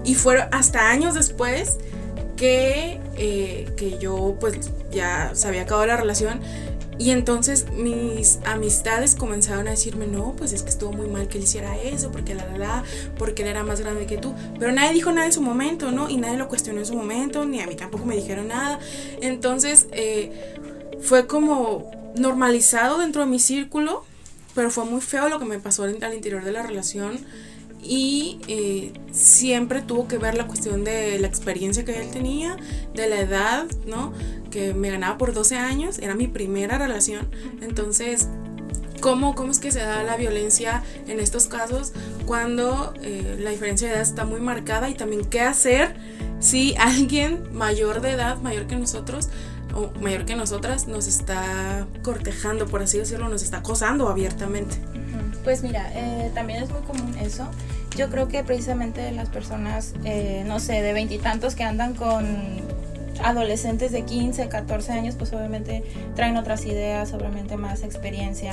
y 0.03 0.15
fueron 0.15 0.47
hasta 0.51 0.89
años 0.89 1.13
después 1.13 1.77
que, 2.35 2.99
eh, 3.17 3.69
que 3.77 3.97
yo 3.99 4.35
pues 4.39 4.71
ya 4.91 5.31
se 5.33 5.47
había 5.47 5.63
acabado 5.63 5.85
la 5.85 5.97
relación 5.97 6.41
y 7.01 7.09
entonces 7.09 7.65
mis 7.71 8.37
amistades 8.45 9.15
comenzaron 9.15 9.67
a 9.67 9.71
decirme, 9.71 10.05
no, 10.05 10.35
pues 10.37 10.53
es 10.53 10.61
que 10.61 10.69
estuvo 10.69 10.91
muy 10.91 11.07
mal 11.07 11.27
que 11.27 11.39
él 11.39 11.45
hiciera 11.45 11.75
eso, 11.75 12.11
porque 12.11 12.35
la, 12.35 12.45
la, 12.45 12.57
la, 12.59 12.83
porque 13.17 13.41
él 13.41 13.47
era 13.47 13.63
más 13.63 13.81
grande 13.81 14.05
que 14.05 14.19
tú. 14.19 14.35
Pero 14.59 14.71
nadie 14.71 14.93
dijo 14.93 15.11
nada 15.11 15.25
en 15.25 15.33
su 15.33 15.41
momento, 15.41 15.89
¿no? 15.89 16.11
Y 16.11 16.17
nadie 16.17 16.37
lo 16.37 16.47
cuestionó 16.47 16.79
en 16.79 16.85
su 16.85 16.93
momento, 16.93 17.43
ni 17.43 17.59
a 17.59 17.65
mí 17.65 17.73
tampoco 17.73 18.05
me 18.05 18.15
dijeron 18.15 18.49
nada. 18.49 18.77
Entonces 19.19 19.87
eh, 19.93 20.53
fue 21.01 21.25
como 21.25 21.89
normalizado 22.15 22.99
dentro 22.99 23.21
de 23.21 23.27
mi 23.31 23.39
círculo, 23.39 24.05
pero 24.55 24.71
fue 24.71 24.85
muy 24.85 25.01
feo 25.01 25.29
lo 25.29 25.39
que 25.39 25.45
me 25.45 25.59
pasó 25.59 25.83
al 25.83 26.13
interior 26.13 26.43
de 26.43 26.51
la 26.51 26.63
relación. 26.63 27.19
y 27.83 28.39
eh, 28.47 28.93
siempre 29.11 29.81
tuvo 29.81 30.07
que 30.07 30.19
ver 30.19 30.35
la 30.35 30.45
cuestión 30.45 30.83
de 30.83 31.17
la 31.17 31.25
experiencia 31.25 31.83
que 31.83 31.99
él 31.99 32.11
tenía, 32.11 32.55
de 32.93 33.09
la 33.09 33.19
edad, 33.19 33.65
¿no? 33.87 34.13
Que 34.51 34.75
me 34.75 34.91
ganaba 34.91 35.17
por 35.17 35.33
12 35.33 35.55
años, 35.55 35.97
era 35.97 36.13
mi 36.13 36.27
primera 36.27 36.77
relación, 36.77 37.27
entonces 37.59 38.27
¿Cómo, 39.01 39.33
¿Cómo, 39.33 39.51
es 39.51 39.57
que 39.57 39.71
se 39.71 39.79
da 39.79 40.03
la 40.03 40.15
violencia 40.15 40.83
en 41.07 41.19
estos 41.19 41.47
casos 41.47 41.91
cuando 42.27 42.93
eh, 43.01 43.35
la 43.39 43.49
diferencia 43.49 43.87
de 43.87 43.95
edad 43.95 44.03
está 44.03 44.25
muy 44.25 44.39
marcada 44.39 44.89
y 44.89 44.93
también 44.93 45.25
qué 45.25 45.41
hacer 45.41 45.95
si 46.39 46.75
alguien 46.77 47.51
mayor 47.51 48.01
de 48.01 48.11
edad, 48.11 48.37
mayor 48.41 48.67
que 48.67 48.75
nosotros 48.75 49.29
o 49.73 49.91
mayor 50.01 50.25
que 50.25 50.35
nosotras, 50.35 50.87
nos 50.87 51.07
está 51.07 51.85
cortejando, 52.03 52.67
por 52.67 52.81
así 52.81 52.97
decirlo, 52.97 53.29
nos 53.29 53.43
está 53.43 53.57
acosando 53.57 54.09
abiertamente? 54.09 54.77
Pues 55.43 55.63
mira, 55.63 55.91
eh, 55.93 56.31
también 56.33 56.63
es 56.63 56.69
muy 56.69 56.81
común 56.81 57.15
eso. 57.19 57.47
Yo 57.97 58.09
creo 58.09 58.27
que 58.27 58.43
precisamente 58.43 59.11
las 59.11 59.29
personas, 59.29 59.93
eh, 60.05 60.43
no 60.45 60.59
sé, 60.59 60.81
de 60.81 60.93
veintitantos 60.93 61.55
que 61.55 61.63
andan 61.63 61.93
con 61.93 62.61
adolescentes 63.23 63.91
de 63.91 64.03
15, 64.03 64.49
14 64.49 64.91
años, 64.91 65.15
pues 65.15 65.33
obviamente 65.33 65.83
traen 66.15 66.37
otras 66.37 66.65
ideas, 66.65 67.13
obviamente 67.13 67.57
más 67.57 67.83
experiencia. 67.83 68.51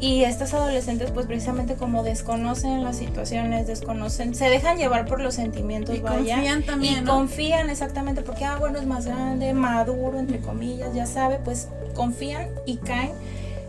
Y 0.00 0.24
estas 0.24 0.54
adolescentes, 0.54 1.10
pues 1.10 1.26
precisamente 1.26 1.74
como 1.74 2.02
desconocen 2.02 2.84
las 2.84 2.96
situaciones, 2.96 3.66
desconocen, 3.66 4.34
se 4.34 4.48
dejan 4.48 4.78
llevar 4.78 5.06
por 5.06 5.20
los 5.20 5.34
sentimientos, 5.34 5.96
y 5.96 6.00
Confían 6.00 6.62
también. 6.62 7.02
Y 7.02 7.06
confían 7.06 7.70
exactamente 7.70 8.22
porque, 8.22 8.44
ah, 8.44 8.56
bueno, 8.58 8.78
es 8.78 8.86
más 8.86 9.06
grande, 9.06 9.52
maduro, 9.54 10.18
entre 10.18 10.38
comillas, 10.38 10.94
ya 10.94 11.06
sabe, 11.06 11.38
pues 11.44 11.68
confían 11.94 12.48
y 12.64 12.76
caen 12.76 13.12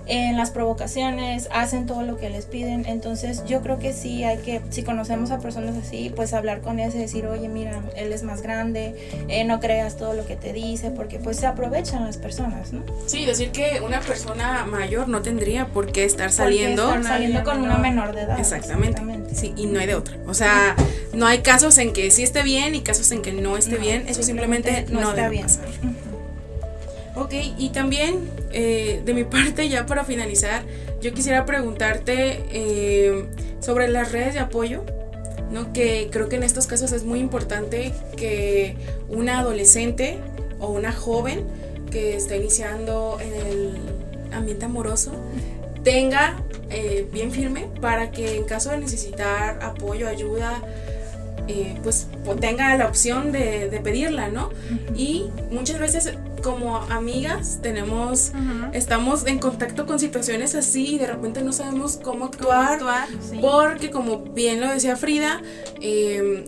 en 0.10 0.36
las 0.36 0.50
provocaciones, 0.50 1.48
hacen 1.52 1.86
todo 1.86 2.02
lo 2.02 2.18
que 2.18 2.30
les 2.30 2.46
piden. 2.46 2.86
Entonces 2.88 3.44
yo 3.46 3.62
creo 3.62 3.78
que 3.80 3.94
sí 3.94 4.24
hay 4.24 4.40
que, 4.40 4.62
si 4.72 4.84
conocemos 4.84 5.30
a 5.32 5.40
personas 5.40 5.76
así, 5.78 6.12
pues 6.16 6.34
hablar 6.34 6.62
con 6.62 6.80
ellas 6.80 6.96
y 6.96 6.98
decir, 6.98 7.28
oye, 7.28 7.48
mira, 7.48 7.82
él 7.96 8.12
es 8.12 8.24
más 8.24 8.42
grande, 8.42 8.96
eh, 9.28 9.44
no 9.44 9.60
creas 9.60 9.98
todo 9.98 10.14
lo 10.14 10.26
que 10.26 10.36
te 10.36 10.52
dice, 10.52 10.90
porque 10.90 11.20
pues 11.20 11.38
se 11.38 11.46
aprovechan 11.46 12.04
las 12.06 12.18
personas, 12.18 12.74
¿no? 12.74 12.84
Sí, 13.06 13.26
decir 13.26 13.52
que 13.52 13.82
una 13.86 14.02
persona 14.02 14.66
mayor 14.66 15.08
no 15.08 15.22
tendría 15.22 15.68
por 15.68 15.92
qué 15.92 16.06
estar 16.06 16.32
saliendo. 16.32 16.88
Estar 16.88 17.04
saliendo 17.04 17.44
con 17.44 17.62
una 17.62 17.78
menor 17.78 18.16
de 18.16 18.22
edad. 18.22 18.40
Exactamente. 18.40 19.00
Sí, 19.36 19.54
y 19.56 19.68
no 19.68 19.80
hay 19.80 19.86
de 19.86 19.96
otra. 19.96 20.18
O 20.28 20.34
sea, 20.34 20.76
no 21.14 21.28
hay 21.28 21.40
casos 21.40 21.78
en 21.78 21.94
que 21.94 22.10
sí 22.10 22.24
esté 22.24 22.42
bien 22.42 22.74
y 22.74 22.82
casos 22.82 23.12
en 23.12 23.22
que 23.22 23.32
no 23.32 23.58
esté 23.58 23.78
bien. 23.78 24.06
Eso 24.08 24.24
simplemente, 24.24 24.86
no, 24.90 25.02
está 25.02 25.14
debe 25.14 25.30
bien. 25.30 25.44
pasar. 25.44 25.66
Ok, 27.16 27.34
y 27.58 27.70
también 27.70 28.30
eh, 28.52 29.02
de 29.04 29.14
mi 29.14 29.24
parte, 29.26 29.68
ya 29.70 29.86
para 29.86 30.04
finalizar, 30.04 30.64
yo 31.02 31.14
quisiera 31.14 31.46
preguntarte 31.46 32.44
eh, 32.52 33.26
sobre 33.60 33.88
las 33.88 34.12
redes 34.12 34.34
de 34.34 34.40
apoyo, 34.40 34.84
¿no? 35.52 35.74
que 35.74 36.10
creo 36.12 36.30
que 36.30 36.36
en 36.36 36.44
estos 36.44 36.68
casos 36.68 36.92
es 36.92 37.04
muy 37.04 37.20
importante 37.20 37.94
que 38.16 38.76
una 39.08 39.40
adolescente 39.40 40.20
o 40.60 40.68
una 40.68 40.92
joven 40.92 41.44
que 41.92 42.16
está 42.16 42.36
iniciando 42.36 43.18
en 43.20 43.34
el 43.34 43.78
ambiente 44.32 44.66
amoroso 44.66 45.12
tenga 45.84 46.38
eh, 46.70 47.08
bien 47.12 47.32
firme 47.32 47.68
para 47.82 48.12
que 48.12 48.36
en 48.36 48.44
caso 48.44 48.70
de 48.70 48.78
necesitar 48.78 49.60
apoyo, 49.64 50.08
ayuda, 50.08 50.62
pues 51.82 52.06
tenga 52.40 52.78
la 52.78 52.86
opción 52.86 53.32
de, 53.32 53.70
de 53.70 53.80
pedirla, 53.80 54.30
¿no? 54.30 54.52
Y 54.96 55.32
muchas 55.50 55.80
veces 55.80 56.14
como 56.42 56.78
amigas 56.78 57.60
tenemos, 57.62 58.32
estamos 58.74 59.26
en 59.26 59.40
contacto 59.40 59.86
con 59.86 60.00
situaciones 60.00 60.56
así 60.56 60.96
y 60.96 60.98
de 60.98 61.08
repente 61.08 61.44
no 61.44 61.54
sabemos 61.54 62.00
cómo 62.02 62.26
actuar, 62.26 62.80
porque 63.42 63.92
como 63.92 64.20
bien 64.20 64.62
lo 64.62 64.68
decía 64.68 64.96
Frida, 64.96 65.42
em, 65.82 66.46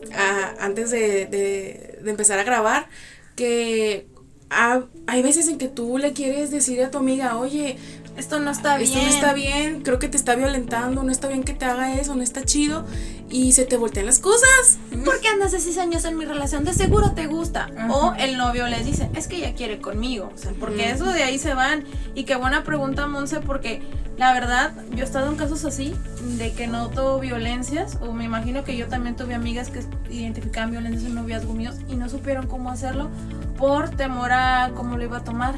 antes 0.60 0.92
de, 0.92 2.00
empezar 2.06 2.40
a 2.40 2.44
grabar, 2.44 2.88
que 3.36 4.08
hay 4.50 5.22
veces 5.22 5.48
en 5.48 5.58
que 5.58 5.68
tú 5.68 5.98
le 5.98 6.14
quieres 6.14 6.52
decir 6.52 6.84
a 6.84 6.92
tu 6.92 6.98
amiga, 6.98 7.38
oye, 7.38 7.78
esto 8.18 8.40
no 8.40 8.52
está 8.52 8.78
bien. 8.78 8.90
Esto 8.90 9.02
no 9.02 9.10
está 9.10 9.34
bien, 9.34 9.82
creo 9.82 10.00
que 10.00 10.08
te 10.08 10.18
está 10.18 10.36
violentando, 10.36 11.04
no 11.04 11.12
está 11.12 11.28
bien 11.28 11.44
que 11.44 11.54
te 11.54 11.66
haga 11.66 11.96
eso, 11.96 12.16
no 12.16 12.24
está 12.24 12.44
chido. 12.44 12.86
Y 13.32 13.54
se 13.54 13.66
te 13.66 13.78
voltean 13.78 14.06
las 14.06 14.20
cosas. 14.20 14.78
¿Por 15.06 15.22
qué 15.22 15.30
andas 15.30 15.54
de 15.54 15.60
seis 15.60 15.78
años 15.78 16.04
en 16.04 16.18
mi 16.18 16.26
relación? 16.26 16.66
De 16.66 16.74
seguro 16.74 17.14
te 17.14 17.28
gusta. 17.28 17.70
O 17.90 18.14
el 18.20 18.38
novio 18.38 18.68
les 18.68 18.86
dice, 18.86 19.10
es 19.16 19.28
que 19.28 19.38
ella 19.38 19.56
quiere 19.56 19.80
conmigo. 19.80 20.32
O 20.36 20.38
sea, 20.38 20.52
porque 20.60 20.92
eso 20.92 21.06
de 21.06 21.24
ahí 21.24 21.40
se 21.40 21.54
van. 21.54 21.86
Y 22.14 22.26
qué 22.26 22.36
buena 22.36 22.64
pregunta, 22.64 23.08
Monse, 23.08 23.40
porque 23.40 23.82
la 24.18 24.34
verdad, 24.34 24.74
yo 24.92 25.00
he 25.00 25.04
estado 25.04 25.30
en 25.32 25.38
casos 25.38 25.64
así, 25.64 25.96
de 26.38 26.52
que 26.54 26.68
noto 26.68 27.20
violencias. 27.20 27.98
O 28.02 28.12
me 28.12 28.26
imagino 28.26 28.66
que 28.66 28.76
yo 28.76 28.88
también 28.88 29.16
tuve 29.16 29.34
amigas 29.34 29.70
que 29.70 29.80
identificaban 30.10 30.72
violencias 30.72 31.06
en 31.06 31.16
noviazgo 31.16 31.54
míos 31.54 31.78
y 31.88 31.96
no 31.96 32.10
supieron 32.10 32.48
cómo 32.48 32.70
hacerlo 32.70 33.10
por 33.58 33.90
temor 33.90 34.34
a 34.34 34.72
cómo 34.76 34.98
lo 34.98 35.04
iba 35.04 35.20
a 35.20 35.24
tomar. 35.24 35.56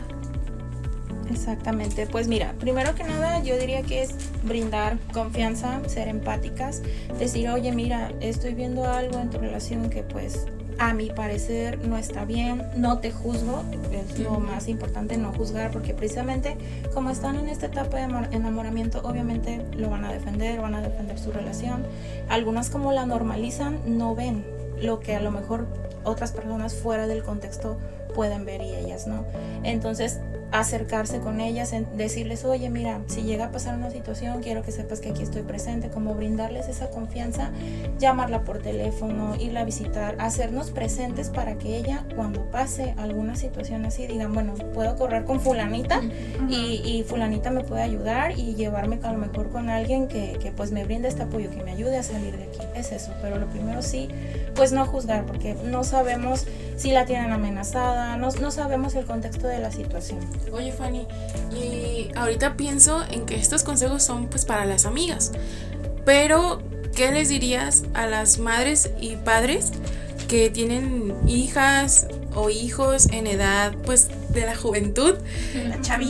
Exactamente, 1.29 2.05
pues 2.05 2.27
mira, 2.27 2.53
primero 2.59 2.95
que 2.95 3.03
nada 3.03 3.41
yo 3.41 3.57
diría 3.57 3.81
que 3.81 4.03
es 4.03 4.11
brindar 4.43 4.97
confianza, 5.13 5.81
ser 5.87 6.07
empáticas, 6.07 6.81
decir, 7.17 7.49
oye, 7.49 7.71
mira, 7.71 8.11
estoy 8.19 8.53
viendo 8.53 8.85
algo 8.85 9.19
en 9.19 9.29
tu 9.29 9.37
relación 9.37 9.89
que 9.89 10.03
pues 10.03 10.45
a 10.79 10.93
mi 10.93 11.09
parecer 11.09 11.87
no 11.87 11.97
está 11.97 12.25
bien, 12.25 12.63
no 12.75 12.99
te 12.99 13.11
juzgo, 13.11 13.63
es 13.91 14.19
lo 14.19 14.39
más 14.39 14.67
importante, 14.67 15.17
no 15.17 15.31
juzgar, 15.31 15.71
porque 15.71 15.93
precisamente 15.93 16.57
como 16.93 17.09
están 17.09 17.35
en 17.35 17.47
esta 17.47 17.67
etapa 17.67 17.97
de 17.97 18.03
enamoramiento, 18.35 19.01
obviamente 19.03 19.65
lo 19.75 19.89
van 19.89 20.05
a 20.05 20.11
defender, 20.11 20.59
van 20.59 20.75
a 20.75 20.81
defender 20.81 21.17
su 21.19 21.31
relación. 21.31 21.83
Algunas 22.29 22.69
como 22.69 22.91
la 22.91 23.05
normalizan, 23.05 23.79
no 23.85 24.15
ven 24.15 24.45
lo 24.81 24.99
que 24.99 25.15
a 25.15 25.21
lo 25.21 25.31
mejor 25.31 25.67
otras 26.03 26.31
personas 26.31 26.73
fuera 26.75 27.07
del 27.07 27.23
contexto 27.23 27.77
pueden 28.13 28.45
ver 28.45 28.61
y 28.61 28.75
ellas 28.75 29.07
no. 29.07 29.25
Entonces 29.63 30.19
acercarse 30.53 31.19
con 31.19 31.41
ellas, 31.41 31.73
decirles, 31.97 32.45
oye, 32.45 32.69
mira, 32.69 33.01
si 33.07 33.23
llega 33.23 33.45
a 33.45 33.51
pasar 33.51 33.75
una 33.75 33.89
situación, 33.89 34.43
quiero 34.43 34.61
que 34.61 34.71
sepas 34.71 34.99
que 34.99 35.09
aquí 35.09 35.23
estoy 35.23 35.41
presente, 35.41 35.89
como 35.89 36.13
brindarles 36.13 36.69
esa 36.69 36.91
confianza, 36.91 37.49
llamarla 37.97 38.43
por 38.43 38.59
teléfono, 38.59 39.35
irla 39.39 39.61
a 39.61 39.65
visitar, 39.65 40.15
hacernos 40.19 40.69
presentes 40.69 41.31
para 41.31 41.57
que 41.57 41.75
ella, 41.75 42.05
cuando 42.15 42.51
pase 42.51 42.93
alguna 42.97 43.35
situación 43.35 43.83
así, 43.85 44.05
digan, 44.05 44.31
bueno, 44.31 44.53
puedo 44.75 44.95
correr 44.95 45.25
con 45.25 45.41
fulanita 45.41 46.01
y, 46.47 47.03
fulanita 47.07 47.49
me 47.49 47.63
puede 47.63 47.81
ayudar 47.81 48.37
y 48.37 48.53
llevarme 48.53 48.99
a 49.01 49.11
lo 49.11 49.17
mejor 49.17 49.49
con 49.49 49.69
alguien 49.69 50.07
que, 50.07 50.37
que 50.39 50.51
pues 50.51 50.71
me 50.71 50.85
brinde 50.85 51.07
este 51.07 51.23
apoyo, 51.23 51.49
que 51.49 51.63
me 51.63 51.71
ayude 51.71 51.97
a 51.97 52.03
salir 52.03 52.37
de 52.37 52.43
aquí. 52.43 52.59
Es 52.75 52.91
eso, 52.91 53.11
pero 53.23 53.39
lo 53.39 53.47
primero 53.47 53.81
sí, 53.81 54.07
pues 54.53 54.71
no 54.71 54.85
juzgar, 54.85 55.25
porque 55.25 55.55
no 55.55 55.83
sabemos 55.83 56.45
si 56.83 56.91
la 56.91 57.05
tienen 57.05 57.31
amenazada, 57.31 58.17
no, 58.17 58.29
no 58.41 58.51
sabemos 58.51 58.93
el 58.95 59.05
contexto 59.05 59.47
de 59.47 59.57
la 59.57 59.71
situación. 59.71 60.19
Oye 60.51 60.73
Fanny, 60.73 61.07
y 61.55 62.11
ahorita 62.13 62.57
pienso 62.57 63.05
en 63.09 63.25
que 63.25 63.35
estos 63.35 63.63
consejos 63.63 64.03
son 64.03 64.27
pues 64.27 64.43
para 64.43 64.65
las 64.65 64.85
amigas, 64.85 65.31
pero 66.03 66.61
¿qué 66.93 67.13
les 67.13 67.29
dirías 67.29 67.85
a 67.93 68.05
las 68.05 68.37
madres 68.37 68.89
y 68.99 69.15
padres 69.15 69.71
que 70.27 70.49
tienen 70.49 71.15
hijas 71.25 72.07
o 72.35 72.49
hijos 72.49 73.07
en 73.11 73.27
edad 73.27 73.73
pues 73.85 74.09
de 74.29 74.45
la 74.45 74.55
juventud. 74.55 75.15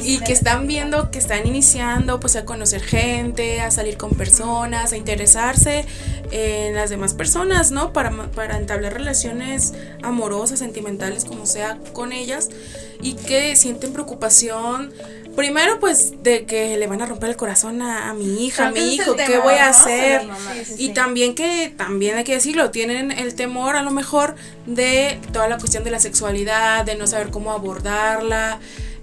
Y 0.04 0.20
que 0.20 0.34
están 0.34 0.68
viendo 0.68 1.12
que 1.12 1.20
están 1.20 1.46
iniciando 1.46 2.20
pues 2.20 2.36
a 2.36 2.46
conocer 2.46 2.82
gente, 2.82 3.62
a 3.62 3.72
salir 3.72 3.98
con 3.98 4.12
personas, 4.12 4.94
a 4.94 4.98
interesarse 4.98 5.86
en 6.32 6.76
las 6.76 6.90
demás 6.90 7.14
personas, 7.14 7.72
¿no? 7.72 7.94
Para, 7.94 8.12
para 8.32 8.58
entablar 8.58 8.94
relaciones 8.94 9.74
amorosas, 10.02 10.60
sentimentales, 10.60 11.26
como 11.26 11.46
sea, 11.46 11.78
con 11.94 12.14
ellas 12.14 12.50
y 13.04 13.14
que 13.14 13.56
sienten 13.56 13.94
preocupación 13.94 14.94
Primero, 15.36 15.80
pues, 15.80 16.22
de 16.22 16.46
que 16.46 16.78
le 16.78 16.86
van 16.86 17.02
a 17.02 17.08
romper 17.08 17.32
el 17.32 17.36
corazón 17.36 17.82
a, 17.82 18.14
mi 18.14 18.46
hija, 18.46 18.68
a 18.68 18.72
mi 18.72 18.94
hijo, 18.94 19.16
¿qué 19.16 19.40
voy 19.40 19.56
a 19.56 19.70
hacer? 19.70 20.22
y 20.78 20.90
también 20.90 21.34
que, 21.34 21.74
también 21.76 22.18
hay 22.18 22.24
que 22.24 22.34
decirlo, 22.34 22.70
tienen 22.70 23.10
el 23.10 23.34
temor 23.34 23.76
a 23.76 23.82
lo 23.82 23.90
mejor 23.90 24.36
de 24.68 25.20
toda 25.32 25.48
la 25.48 25.58
cuestión 25.58 25.84
de 25.84 25.90
la 25.90 26.00
sexualidad, 26.00 26.86
de 26.86 26.96
no 26.96 27.08
saber 27.08 27.32
cómo 27.32 27.52
abordarla. 27.52 28.60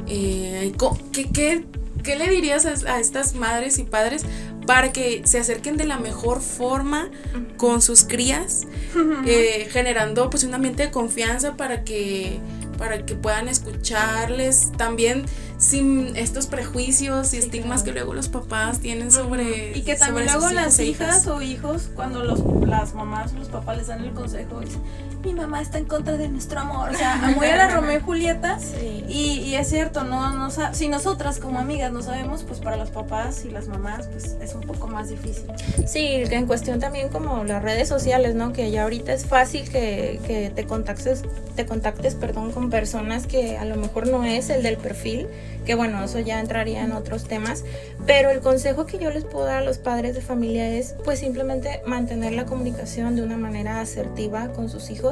Eh, 0.07 0.73
¿qué, 1.13 1.65
qué, 2.05 2.17
le 2.17 2.29
dirías 2.29 2.65
a, 2.65 3.01
estas 3.01 3.35
madres 3.35 3.79
y 3.79 3.83
padres 3.83 4.23
para 4.67 4.93
que 4.93 5.23
se 5.25 5.39
acerquen 5.39 5.77
de 5.77 5.85
la 5.85 5.99
mejor 5.99 6.41
forma 6.41 7.11
con 7.57 7.83
sus 7.83 8.05
crías, 8.05 8.69
eh, 9.27 9.67
generando 9.71 10.31
pues 10.31 10.45
un 10.45 10.55
ambiente 10.55 10.85
de 10.85 10.91
confianza 10.93 11.57
para 11.57 11.83
que, 11.83 12.39
para 12.81 13.05
que 13.05 13.15
puedan 13.15 13.47
escucharles, 13.47 14.73
también 14.79 15.27
sin 15.59 16.17
estos 16.17 16.47
prejuicios 16.47 17.35
y 17.35 17.37
estigmas 17.37 17.83
que 17.83 17.93
luego 17.93 18.15
los 18.15 18.29
papás 18.29 18.81
tienen 18.81 19.11
sobre 19.11 19.77
y 19.77 19.83
que 19.83 19.97
también 19.97 20.27
luego 20.29 20.49
las 20.49 20.81
hijas. 20.81 21.27
o 21.27 21.43
hijos 21.43 21.91
cuando 21.95 22.25
los 22.25 22.43
las 22.67 22.95
mamás 22.95 23.35
o 23.35 23.39
los 23.39 23.49
papás 23.49 23.77
les 23.77 23.89
dan 23.89 24.03
el 24.03 24.13
consejo 24.13 24.61
dicen 24.61 24.81
mi 25.23 25.35
mamá 25.35 25.61
está 25.61 25.79
en 25.79 25.85
contra 25.85 26.17
de 26.17 26.29
nuestro 26.29 26.61
amor 26.61 26.91
o 26.91 26.95
sea 26.95 27.17
muy 27.37 27.47
a 27.47 27.57
la 27.57 27.69
Romeo 27.69 27.99
y 27.99 28.01
Julieta 28.03 28.59
Sí. 28.59 29.05
y, 29.09 29.41
y 29.41 29.55
es 29.55 29.69
cierto 29.69 30.05
no 30.05 30.31
no 30.31 30.51
si 30.73 30.89
nosotras 30.89 31.39
como 31.39 31.59
amigas 31.59 31.93
no 31.93 32.03
sabemos 32.03 32.43
pues 32.45 32.61
para 32.61 32.77
los 32.77 32.91
papás 32.91 33.45
y 33.45 33.51
las 33.51 33.69
mamás 33.69 34.07
pues 34.09 34.37
es 34.41 34.55
un 34.55 34.63
poco 34.63 34.87
más 34.89 35.09
difícil 35.09 35.45
Sí, 35.87 36.23
en 36.31 36.47
cuestión 36.47 36.79
también 36.81 37.09
como 37.09 37.43
las 37.45 37.63
redes 37.63 37.89
sociales, 37.89 38.35
¿no? 38.35 38.53
Que 38.53 38.71
ya 38.71 38.85
ahorita 38.85 39.13
es 39.13 39.27
fácil 39.27 39.69
que, 39.71 40.21
que 40.27 40.51
te 40.55 40.65
contactes, 40.67 41.23
te 41.57 41.67
contactes, 41.67 42.15
perdón, 42.15 42.53
con 42.53 42.71
personas 42.71 43.27
que 43.27 43.57
a 43.59 43.65
lo 43.65 43.77
mejor 43.77 44.07
no 44.07 44.25
es 44.25 44.51
el 44.51 44.63
del 44.63 44.77
perfil, 44.77 45.27
que 45.65 45.75
bueno, 45.75 46.03
eso 46.05 46.21
ya 46.21 46.39
entraría 46.41 46.85
en 46.85 46.93
otros 46.93 47.25
temas, 47.25 47.65
pero 48.07 48.31
el 48.31 48.41
consejo 48.41 48.87
que 48.87 48.99
yo 48.99 49.11
les 49.11 49.25
puedo 49.25 49.47
dar 49.47 49.63
a 49.63 49.65
los 49.65 49.79
padres 49.79 50.15
de 50.15 50.21
familia 50.21 50.69
es 50.69 50.95
pues 51.05 51.19
simplemente 51.19 51.83
mantener 51.87 52.33
la 52.35 52.45
comunicación 52.47 53.17
de 53.17 53.23
una 53.23 53.37
manera 53.37 53.81
asertiva 53.81 54.49
con 54.53 54.69
sus 54.69 54.91
hijos, 54.91 55.10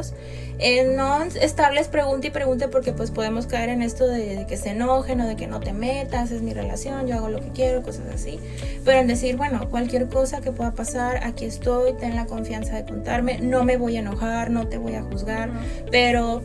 Eh, 0.59 0.93
no 0.97 1.23
estarles 1.23 1.89
pregunte 1.89 2.29
y 2.29 2.31
pregunte 2.31 2.69
porque 2.69 2.93
pues 2.93 3.11
podemos 3.11 3.47
caer 3.47 3.69
en 3.69 3.83
esto 3.83 4.09
de, 4.09 4.37
de 4.37 4.47
que 4.47 4.57
se 4.57 4.71
enojen 4.71 5.21
o 5.21 5.27
de 5.27 5.37
que 5.37 5.47
no 5.47 5.61
te 5.61 5.73
metas, 5.73 6.31
es 6.33 6.43
mi 6.43 6.53
relación, 6.53 7.07
yo 7.07 7.17
hago 7.17 7.29
lo 7.29 7.41
que 7.41 7.51
quiero, 7.51 7.83
cosas 7.83 8.07
así, 8.13 8.41
pero 8.85 8.99
en 8.99 9.07
decir, 9.07 9.37
bueno, 9.37 9.69
cualquier 9.71 10.09
cosa 10.09 10.41
que 10.41 10.51
pueda 10.51 10.73
pasar, 10.73 11.25
aquí 11.25 11.45
estoy, 11.45 11.93
ten 11.95 12.17
la 12.17 12.27
confianza 12.27 12.75
de 12.75 12.85
contarme, 12.85 13.39
no 13.39 13.65
me 13.65 13.77
voy 13.77 13.97
a 13.97 14.01
enojar, 14.01 14.51
no 14.51 14.67
te 14.67 14.79
voy 14.79 14.95
a 14.95 15.03
juzgar, 15.03 15.51
pero 15.91 16.43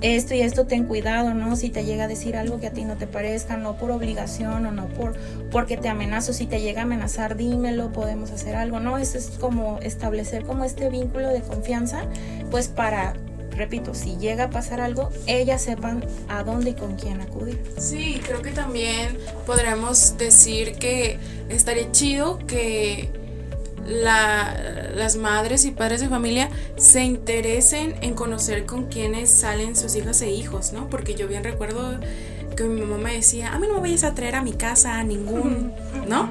esto 0.00 0.34
y 0.34 0.42
esto 0.42 0.66
ten 0.66 0.84
cuidado, 0.84 1.34
¿no? 1.34 1.56
Si 1.56 1.70
te 1.70 1.84
llega 1.84 2.04
a 2.04 2.08
decir 2.08 2.36
algo 2.36 2.60
que 2.60 2.68
a 2.68 2.72
ti 2.72 2.84
no 2.84 2.96
te 2.96 3.06
parezca, 3.06 3.56
no 3.56 3.76
por 3.76 3.90
obligación 3.90 4.66
o 4.66 4.70
no 4.70 4.86
por 4.88 5.16
porque 5.50 5.76
te 5.76 5.88
amenazo, 5.88 6.32
si 6.32 6.46
te 6.46 6.60
llega 6.60 6.82
a 6.82 6.84
amenazar, 6.84 7.36
dímelo, 7.36 7.92
podemos 7.92 8.30
hacer 8.30 8.54
algo, 8.54 8.80
¿no? 8.80 8.98
Eso 8.98 9.18
es 9.18 9.30
como 9.40 9.78
establecer 9.80 10.44
como 10.44 10.64
este 10.64 10.88
vínculo 10.88 11.28
de 11.28 11.40
confianza, 11.40 12.04
pues 12.50 12.68
para 12.68 13.14
repito, 13.58 13.92
si 13.92 14.16
llega 14.16 14.44
a 14.44 14.50
pasar 14.50 14.80
algo, 14.80 15.10
ellas 15.26 15.60
sepan 15.60 16.04
a 16.28 16.44
dónde 16.44 16.70
y 16.70 16.74
con 16.74 16.94
quién 16.94 17.20
acudir. 17.20 17.60
Sí, 17.76 18.20
creo 18.24 18.40
que 18.40 18.52
también 18.52 19.18
podríamos 19.46 20.16
decir 20.16 20.74
que 20.74 21.18
estaría 21.48 21.90
chido 21.90 22.38
que 22.46 23.10
la- 23.88 24.54
las 24.94 25.16
madres 25.16 25.64
y 25.64 25.70
padres 25.70 26.00
de 26.00 26.08
familia 26.08 26.50
se 26.76 27.02
interesen 27.02 27.94
en 28.02 28.14
conocer 28.14 28.66
con 28.66 28.86
quiénes 28.86 29.30
salen 29.32 29.76
sus 29.76 29.94
hijas 29.94 30.20
e 30.22 30.30
hijos, 30.30 30.72
¿no? 30.72 30.88
Porque 30.90 31.14
yo 31.14 31.28
bien 31.28 31.44
recuerdo 31.44 31.98
que 32.56 32.64
mi 32.64 32.80
mamá 32.80 32.96
me 32.98 33.12
decía, 33.14 33.52
a 33.52 33.58
mí 33.60 33.68
no 33.68 33.74
me 33.74 33.80
vayas 33.82 34.02
a 34.02 34.14
traer 34.16 34.34
a 34.34 34.42
mi 34.42 34.52
casa 34.52 34.98
a 34.98 35.04
ningún, 35.04 35.72
¿no? 36.08 36.28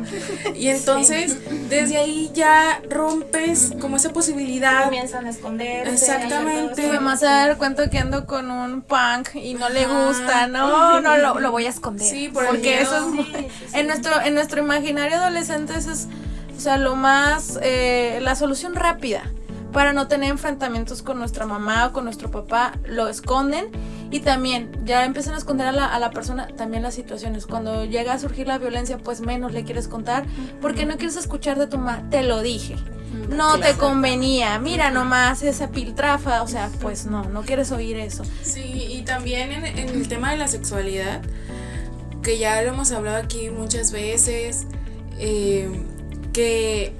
Y 0.56 0.68
entonces 0.68 1.38
desde 1.70 1.96
ahí 1.98 2.30
ya 2.34 2.82
rompes 2.90 3.72
como 3.80 3.96
esa 3.96 4.12
posibilidad. 4.12 4.84
Comienzan 4.84 5.26
a 5.26 5.30
esconderse. 5.30 5.94
Exactamente. 5.94 6.82
mi 6.86 6.94
mamá 6.96 7.16
se 7.16 7.28
va 7.28 7.44
a 7.44 7.48
dar 7.48 7.58
cuenta 7.58 7.90
que 7.90 7.98
ando 8.00 8.26
con 8.26 8.52
un 8.52 8.82
punk 8.82 9.36
y 9.36 9.54
no 9.54 9.70
le 9.70 9.86
gusta 9.88 10.48
no 10.52 11.00
no 11.00 11.16
lo, 11.18 11.40
lo 11.40 11.52
voy 11.52 11.66
a 11.66 11.70
esconder 11.70 12.06
Sí, 12.06 12.28
por 12.28 12.46
porque 12.46 12.62
miedo. 12.78 12.82
eso 12.82 12.98
es 12.98 13.04
muy- 13.14 13.48
en 13.74 13.88
nuestro 13.88 14.22
en 14.22 14.34
nuestro 14.34 14.60
imaginario 14.62 15.16
adolescente 15.18 15.76
eso 15.78 15.92
es 15.94 16.08
o 16.58 16.60
sea 16.60 16.78
lo 16.78 16.96
más 16.96 17.60
eh, 17.62 18.20
la 18.22 18.36
solución 18.36 18.76
rápida 18.76 19.24
para 19.72 19.94
no 19.94 20.08
tener 20.08 20.32
enfrentamientos 20.32 21.02
con 21.02 21.20
nuestra 21.20 21.46
mamá 21.46 21.88
o 21.88 21.94
con 21.94 22.04
nuestro 22.04 22.32
papá 22.32 22.74
lo 22.86 23.08
esconden 23.08 23.68
y 24.10 24.22
también 24.22 24.72
ya 24.86 25.06
empiezan 25.06 25.36
a 25.36 25.38
esconder 25.38 25.68
a 25.68 25.72
la, 25.72 25.86
a 25.86 26.00
la 26.00 26.12
persona 26.12 26.48
también 26.56 26.82
las 26.82 26.96
situaciones. 26.96 27.46
Cuando 27.46 27.84
llega 27.86 28.14
a 28.14 28.20
surgir 28.20 28.48
la 28.48 28.58
violencia 28.58 28.98
pues 28.98 29.22
menos 29.22 29.52
le 29.54 29.64
quieres 29.64 29.88
contar 29.88 30.26
porque 30.62 30.86
no 30.86 30.98
quieres 30.98 31.18
escuchar 31.18 31.60
de 31.60 31.68
tu 31.68 31.78
mamá 31.78 32.10
te 32.10 32.24
lo 32.24 32.42
dije 32.42 32.76
no 33.30 33.60
te 33.60 33.74
convenía, 33.74 34.60
mira 34.60 34.92
nomás 34.92 35.44
esa 35.44 35.70
piltrafa, 35.70 36.44
o 36.44 36.48
sea, 36.48 36.70
pues 36.82 37.06
no, 37.06 37.24
no 37.26 37.42
quieres 37.42 37.72
oír 37.72 37.98
eso. 37.98 38.24
Sí, 38.42 38.88
y 38.90 39.02
también 39.04 39.52
en, 39.52 39.66
en 39.66 39.90
el 39.90 40.08
tema 40.08 40.32
de 40.32 40.38
la 40.38 40.48
sexualidad, 40.48 41.22
que 42.22 42.38
ya 42.38 42.62
lo 42.62 42.70
hemos 42.70 42.92
hablado 42.92 43.18
aquí 43.18 43.50
muchas 43.50 43.92
veces, 43.92 44.68
eh, 45.20 45.70
que 46.38 46.92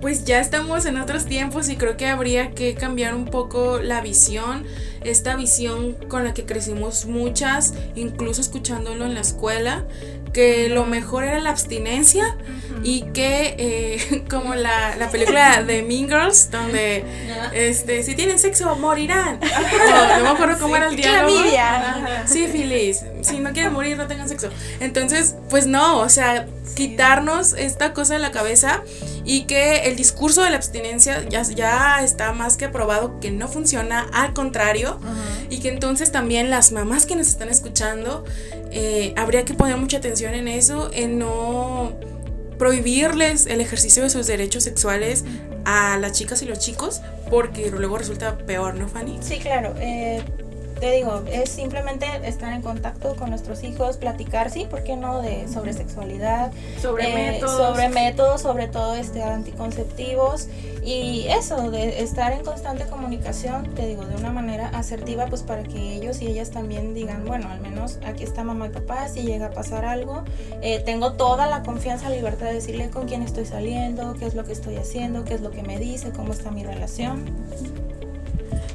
pues 0.00 0.24
ya 0.24 0.38
estamos 0.38 0.86
en 0.86 0.96
otros 0.96 1.24
tiempos 1.26 1.68
y 1.68 1.76
creo 1.76 1.96
que 1.96 2.06
habría 2.06 2.52
que 2.52 2.76
cambiar 2.76 3.16
un 3.16 3.24
poco 3.24 3.80
la 3.80 4.00
visión, 4.00 4.64
esta 5.02 5.34
visión 5.34 5.94
con 6.08 6.22
la 6.22 6.32
que 6.32 6.46
crecimos 6.46 7.06
muchas, 7.06 7.74
incluso 7.96 8.42
escuchándolo 8.42 9.06
en 9.06 9.14
la 9.14 9.22
escuela, 9.22 9.84
que 10.32 10.68
lo 10.68 10.86
mejor 10.86 11.24
era 11.24 11.40
la 11.40 11.50
abstinencia 11.50 12.36
y 12.82 13.02
que 13.12 13.54
eh, 13.58 14.24
como 14.30 14.54
la, 14.54 14.96
la 14.96 15.10
película 15.10 15.62
de 15.62 15.82
Mean 15.82 16.08
Girls, 16.08 16.50
donde 16.50 17.04
este, 17.52 18.02
si 18.02 18.14
tienen 18.14 18.38
sexo 18.38 18.74
morirán. 18.76 19.40
O, 19.90 20.18
no 20.18 20.24
me 20.24 20.28
acuerdo 20.30 20.58
cómo 20.60 20.76
era 20.76 20.88
el 20.88 20.96
diálogo. 20.96 21.36
Sí, 22.26 22.46
Feliz. 22.46 23.02
Si 23.22 23.38
no 23.38 23.52
quieren 23.52 23.72
morir, 23.72 23.96
no 23.96 24.06
tengan 24.06 24.28
sexo. 24.28 24.48
Entonces, 24.78 25.34
pues 25.48 25.66
no, 25.66 25.98
o 25.98 26.08
sea, 26.08 26.46
quitarnos 26.74 27.54
esta 27.54 27.92
cosa 27.92 28.14
de 28.14 28.20
la 28.20 28.30
cabeza 28.30 28.82
y 29.24 29.42
que 29.42 29.88
el 29.88 29.96
discurso 29.96 30.42
de 30.42 30.50
la 30.50 30.56
abstinencia 30.56 31.28
ya, 31.28 31.42
ya 31.42 32.02
está 32.02 32.32
más 32.32 32.56
que 32.56 32.68
probado 32.68 33.20
que 33.20 33.30
no 33.30 33.48
funciona, 33.48 34.06
al 34.12 34.32
contrario, 34.32 34.98
y 35.50 35.60
que 35.60 35.68
entonces 35.68 36.12
también 36.12 36.50
las 36.50 36.72
mamás 36.72 37.06
que 37.06 37.16
nos 37.16 37.28
están 37.28 37.48
escuchando, 37.48 38.24
eh, 38.70 39.14
habría 39.16 39.44
que 39.44 39.54
poner 39.54 39.76
mucha 39.76 39.98
atención 39.98 40.34
en 40.34 40.48
eso, 40.48 40.90
en 40.92 41.18
no 41.18 41.92
prohibirles 42.58 43.46
el 43.46 43.60
ejercicio 43.60 44.02
de 44.02 44.10
sus 44.10 44.26
derechos 44.26 44.64
sexuales 44.64 45.24
a 45.64 45.96
las 45.98 46.12
chicas 46.12 46.42
y 46.42 46.46
los 46.46 46.58
chicos, 46.58 47.00
porque 47.30 47.70
luego 47.70 47.98
resulta 47.98 48.36
peor, 48.38 48.74
¿no, 48.74 48.88
Fanny? 48.88 49.18
Sí, 49.22 49.38
claro. 49.38 49.74
eh, 49.78 50.22
te 50.80 50.90
digo, 50.92 51.22
es 51.30 51.50
simplemente 51.50 52.06
estar 52.24 52.52
en 52.52 52.62
contacto 52.62 53.14
con 53.16 53.30
nuestros 53.30 53.62
hijos, 53.62 53.98
platicar, 53.98 54.50
sí, 54.50 54.66
¿por 54.68 54.82
qué 54.82 54.96
no? 54.96 55.20
De, 55.20 55.46
sobre 55.46 55.72
sexualidad, 55.74 56.52
Sobre 56.80 57.10
eh, 57.10 57.32
métodos. 57.32 57.56
sobre 57.56 57.88
métodos, 57.90 58.40
sobre 58.40 58.66
todo 58.66 58.94
este, 58.94 59.22
anticonceptivos 59.22 60.48
y 60.82 61.26
eso, 61.28 61.70
de 61.70 62.02
estar 62.02 62.32
en 62.32 62.42
constante 62.42 62.86
comunicación, 62.86 63.74
te 63.74 63.86
digo, 63.86 64.06
de 64.06 64.16
una 64.16 64.32
manera 64.32 64.68
asertiva, 64.68 65.26
pues 65.26 65.42
para 65.42 65.62
que 65.62 65.94
ellos 65.94 66.22
y 66.22 66.28
ellas 66.28 66.50
también 66.50 66.94
digan, 66.94 67.26
bueno, 67.26 67.50
al 67.50 67.60
menos 67.60 67.98
aquí 68.06 68.24
está 68.24 68.42
mamá 68.42 68.66
y 68.68 68.70
papá, 68.70 69.08
si 69.08 69.22
llega 69.22 69.46
a 69.46 69.50
pasar 69.50 69.84
algo, 69.84 70.24
eh, 70.62 70.80
tengo 70.84 71.12
toda 71.12 71.46
la 71.46 71.62
confianza, 71.62 72.08
libertad 72.08 72.46
de 72.46 72.54
decirle 72.54 72.88
con 72.88 73.06
quién 73.06 73.22
estoy 73.22 73.44
saliendo, 73.44 74.14
qué 74.14 74.24
es 74.26 74.34
lo 74.34 74.44
que 74.44 74.52
estoy 74.52 74.76
haciendo, 74.76 75.24
qué 75.24 75.34
es 75.34 75.42
lo 75.42 75.50
que 75.50 75.62
me 75.62 75.78
dice, 75.78 76.10
cómo 76.10 76.32
está 76.32 76.50
mi 76.50 76.64
relación. 76.64 77.26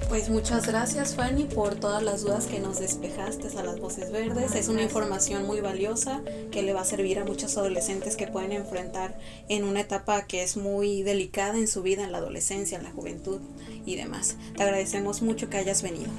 Pues 0.09 0.29
muchas 0.29 0.67
gracias 0.67 1.15
Fanny 1.15 1.43
por 1.45 1.75
todas 1.75 2.01
las 2.01 2.21
dudas 2.21 2.45
que 2.45 2.59
nos 2.59 2.79
despejaste 2.79 3.47
a 3.57 3.63
las 3.63 3.79
voces 3.79 4.11
verdes. 4.11 4.53
Es 4.55 4.69
una 4.69 4.81
información 4.83 5.45
muy 5.45 5.59
valiosa 5.61 6.21
que 6.51 6.61
le 6.61 6.73
va 6.73 6.81
a 6.81 6.85
servir 6.85 7.19
a 7.19 7.25
muchos 7.25 7.57
adolescentes 7.57 8.15
que 8.15 8.27
pueden 8.27 8.51
enfrentar 8.53 9.17
en 9.49 9.63
una 9.65 9.81
etapa 9.81 10.21
que 10.25 10.43
es 10.43 10.57
muy 10.57 11.01
delicada 11.03 11.57
en 11.57 11.67
su 11.67 11.81
vida, 11.81 12.03
en 12.03 12.11
la 12.11 12.19
adolescencia, 12.19 12.77
en 12.77 12.83
la 12.85 12.91
juventud 12.91 13.39
y 13.85 13.95
demás. 13.97 14.37
Te 14.55 14.63
agradecemos 14.63 15.21
mucho 15.21 15.49
que 15.49 15.57
hayas 15.57 15.81
venido. 15.81 16.09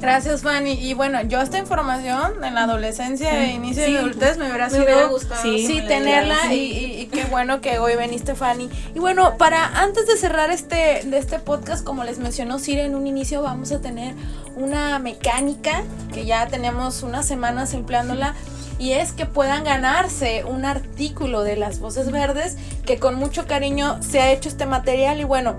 Gracias, 0.00 0.42
Fanny. 0.42 0.72
Y 0.72 0.92
bueno, 0.94 1.22
yo 1.22 1.40
esta 1.40 1.58
información 1.58 2.44
en 2.44 2.54
la 2.54 2.64
adolescencia 2.64 3.44
e 3.44 3.52
inicio 3.54 3.84
Sí. 3.86 3.92
de 3.92 3.98
adultez 3.98 4.36
me 4.36 4.46
hubiera 4.46 4.66
Me 4.66 4.70
sido 4.72 4.84
hubiera 4.84 5.06
gustado 5.06 5.42
sí, 5.42 5.66
que 5.68 5.82
la 5.82 5.88
tenerla 5.88 6.54
y, 6.54 6.58
y- 6.58 7.00
y 7.02 7.06
qué 7.06 7.21
bueno 7.32 7.62
que 7.62 7.78
hoy 7.78 7.96
veniste, 7.96 8.34
Fanny. 8.34 8.68
Y 8.94 8.98
bueno, 8.98 9.38
para 9.38 9.80
antes 9.80 10.06
de 10.06 10.18
cerrar 10.18 10.50
este 10.50 11.00
de 11.06 11.16
este 11.16 11.38
podcast, 11.38 11.82
como 11.82 12.04
les 12.04 12.18
mencionó 12.18 12.58
Sire 12.58 12.84
en 12.84 12.94
un 12.94 13.06
inicio, 13.06 13.40
vamos 13.40 13.72
a 13.72 13.80
tener 13.80 14.14
una 14.54 14.98
mecánica 14.98 15.82
que 16.12 16.26
ya 16.26 16.46
tenemos 16.48 17.02
unas 17.02 17.26
semanas 17.26 17.72
empleándola 17.72 18.34
y 18.78 18.92
es 18.92 19.12
que 19.12 19.24
puedan 19.24 19.64
ganarse 19.64 20.44
un 20.44 20.66
artículo 20.66 21.42
de 21.42 21.56
las 21.56 21.80
voces 21.80 22.12
verdes 22.12 22.58
que 22.84 22.98
con 22.98 23.14
mucho 23.14 23.46
cariño 23.46 24.02
se 24.02 24.20
ha 24.20 24.30
hecho 24.30 24.50
este 24.50 24.66
material 24.66 25.18
y 25.18 25.24
bueno, 25.24 25.56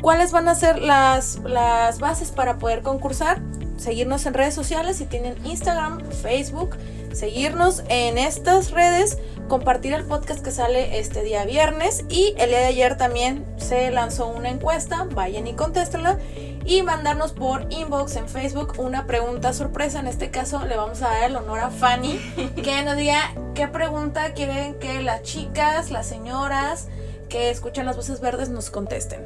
¿cuáles 0.00 0.32
van 0.32 0.48
a 0.48 0.56
ser 0.56 0.80
las, 0.80 1.38
las 1.44 2.00
bases 2.00 2.32
para 2.32 2.58
poder 2.58 2.82
concursar? 2.82 3.40
Seguirnos 3.76 4.26
en 4.26 4.34
redes 4.34 4.54
sociales 4.54 4.96
si 4.96 5.04
tienen 5.04 5.36
Instagram, 5.46 6.00
Facebook, 6.10 6.76
seguirnos 7.12 7.82
en 7.88 8.18
estas 8.18 8.70
redes, 8.70 9.18
compartir 9.48 9.92
el 9.92 10.04
podcast 10.04 10.42
que 10.42 10.50
sale 10.50 10.98
este 10.98 11.22
día 11.22 11.44
viernes 11.44 12.04
y 12.08 12.34
el 12.38 12.50
día 12.50 12.60
de 12.60 12.66
ayer 12.66 12.96
también 12.96 13.44
se 13.56 13.90
lanzó 13.90 14.28
una 14.28 14.48
encuesta, 14.48 15.06
vayan 15.14 15.46
y 15.46 15.54
contéstenla 15.54 16.18
y 16.64 16.82
mandarnos 16.82 17.32
por 17.32 17.66
inbox 17.70 18.16
en 18.16 18.28
Facebook 18.28 18.74
una 18.78 19.06
pregunta 19.06 19.52
sorpresa. 19.52 20.00
En 20.00 20.06
este 20.06 20.30
caso 20.30 20.64
le 20.66 20.76
vamos 20.76 21.02
a 21.02 21.08
dar 21.08 21.24
el 21.24 21.36
honor 21.36 21.60
a 21.60 21.70
Fanny 21.70 22.18
que 22.62 22.82
nos 22.82 22.96
diga 22.96 23.34
qué 23.54 23.68
pregunta 23.68 24.32
quieren 24.34 24.74
que 24.78 25.02
las 25.02 25.22
chicas, 25.22 25.90
las 25.90 26.06
señoras 26.06 26.88
que 27.28 27.50
escuchan 27.50 27.86
las 27.86 27.96
voces 27.96 28.20
verdes 28.20 28.48
nos 28.48 28.70
contesten. 28.70 29.20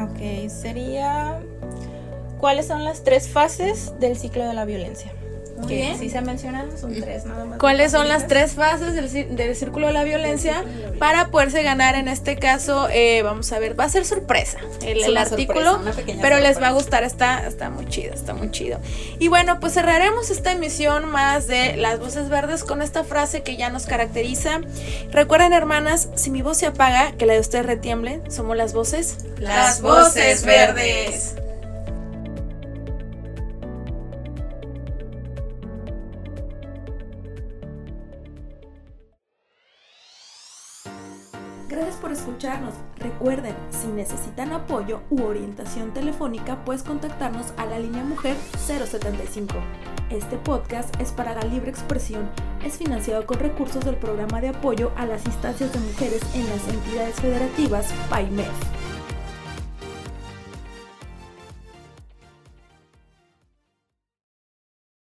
Ok, 0.00 0.48
sería... 0.50 1.40
¿Cuáles 2.38 2.68
son 2.68 2.84
las 2.84 3.02
tres 3.02 3.28
fases 3.28 3.98
del 3.98 4.16
ciclo 4.16 4.46
de 4.46 4.54
la 4.54 4.64
violencia? 4.64 5.12
Que 5.66 5.96
sí 5.98 6.10
se 6.10 6.20
mencionan, 6.20 6.76
son 6.78 6.94
tres 6.94 7.24
nada 7.24 7.44
más. 7.44 7.58
¿Cuáles 7.58 7.92
son 7.92 8.08
las 8.08 8.26
tres 8.26 8.52
fases 8.52 8.94
del, 8.94 9.36
del 9.36 9.56
círculo 9.56 9.88
de 9.88 9.92
la 9.92 10.04
violencia 10.04 10.64
para 10.98 11.28
poderse 11.28 11.62
ganar 11.62 11.94
en 11.94 12.08
este 12.08 12.36
caso? 12.36 12.88
Eh, 12.90 13.22
vamos 13.22 13.50
a 13.52 13.58
ver, 13.58 13.78
va 13.78 13.84
a 13.84 13.88
ser 13.88 14.04
sorpresa 14.04 14.58
el, 14.84 15.02
el 15.02 15.16
artículo, 15.16 15.80
pero 16.20 16.38
les 16.40 16.60
va 16.60 16.68
a 16.68 16.72
gustar, 16.72 17.04
está, 17.04 17.46
está 17.46 17.70
muy 17.70 17.86
chido, 17.86 18.14
está 18.14 18.34
muy 18.34 18.50
chido. 18.50 18.78
Y 19.18 19.28
bueno, 19.28 19.60
pues 19.60 19.74
cerraremos 19.74 20.30
esta 20.30 20.52
emisión 20.52 21.08
más 21.08 21.46
de 21.46 21.76
Las 21.76 21.98
Voces 21.98 22.28
Verdes 22.28 22.64
con 22.64 22.82
esta 22.82 23.04
frase 23.04 23.42
que 23.42 23.56
ya 23.56 23.70
nos 23.70 23.86
caracteriza. 23.86 24.60
Recuerden, 25.10 25.52
hermanas, 25.52 26.08
si 26.14 26.30
mi 26.30 26.42
voz 26.42 26.58
se 26.58 26.66
apaga, 26.66 27.12
que 27.12 27.26
la 27.26 27.34
de 27.34 27.40
ustedes 27.40 27.66
retiemble, 27.66 28.20
somos 28.28 28.56
las 28.56 28.72
voces. 28.72 29.18
Las 29.38 29.80
voces 29.80 30.44
verdes. 30.44 31.34
Por 41.98 42.12
escucharnos. 42.12 42.74
Recuerden, 42.98 43.54
si 43.70 43.88
necesitan 43.88 44.52
apoyo 44.52 45.00
u 45.10 45.22
orientación 45.22 45.92
telefónica, 45.92 46.64
puedes 46.64 46.82
contactarnos 46.82 47.52
a 47.56 47.66
la 47.66 47.78
línea 47.78 48.04
Mujer 48.04 48.36
075. 48.56 49.54
Este 50.10 50.36
podcast 50.38 50.98
es 51.00 51.12
para 51.12 51.34
la 51.34 51.42
libre 51.42 51.70
expresión. 51.70 52.30
Es 52.64 52.78
financiado 52.78 53.26
con 53.26 53.38
recursos 53.38 53.84
del 53.84 53.96
programa 53.96 54.40
de 54.40 54.48
apoyo 54.48 54.92
a 54.96 55.06
las 55.06 55.24
instancias 55.26 55.72
de 55.72 55.80
mujeres 55.80 56.22
en 56.34 56.48
las 56.48 56.66
entidades 56.68 57.16
federativas 57.16 57.92
PAIMEF. 58.08 58.48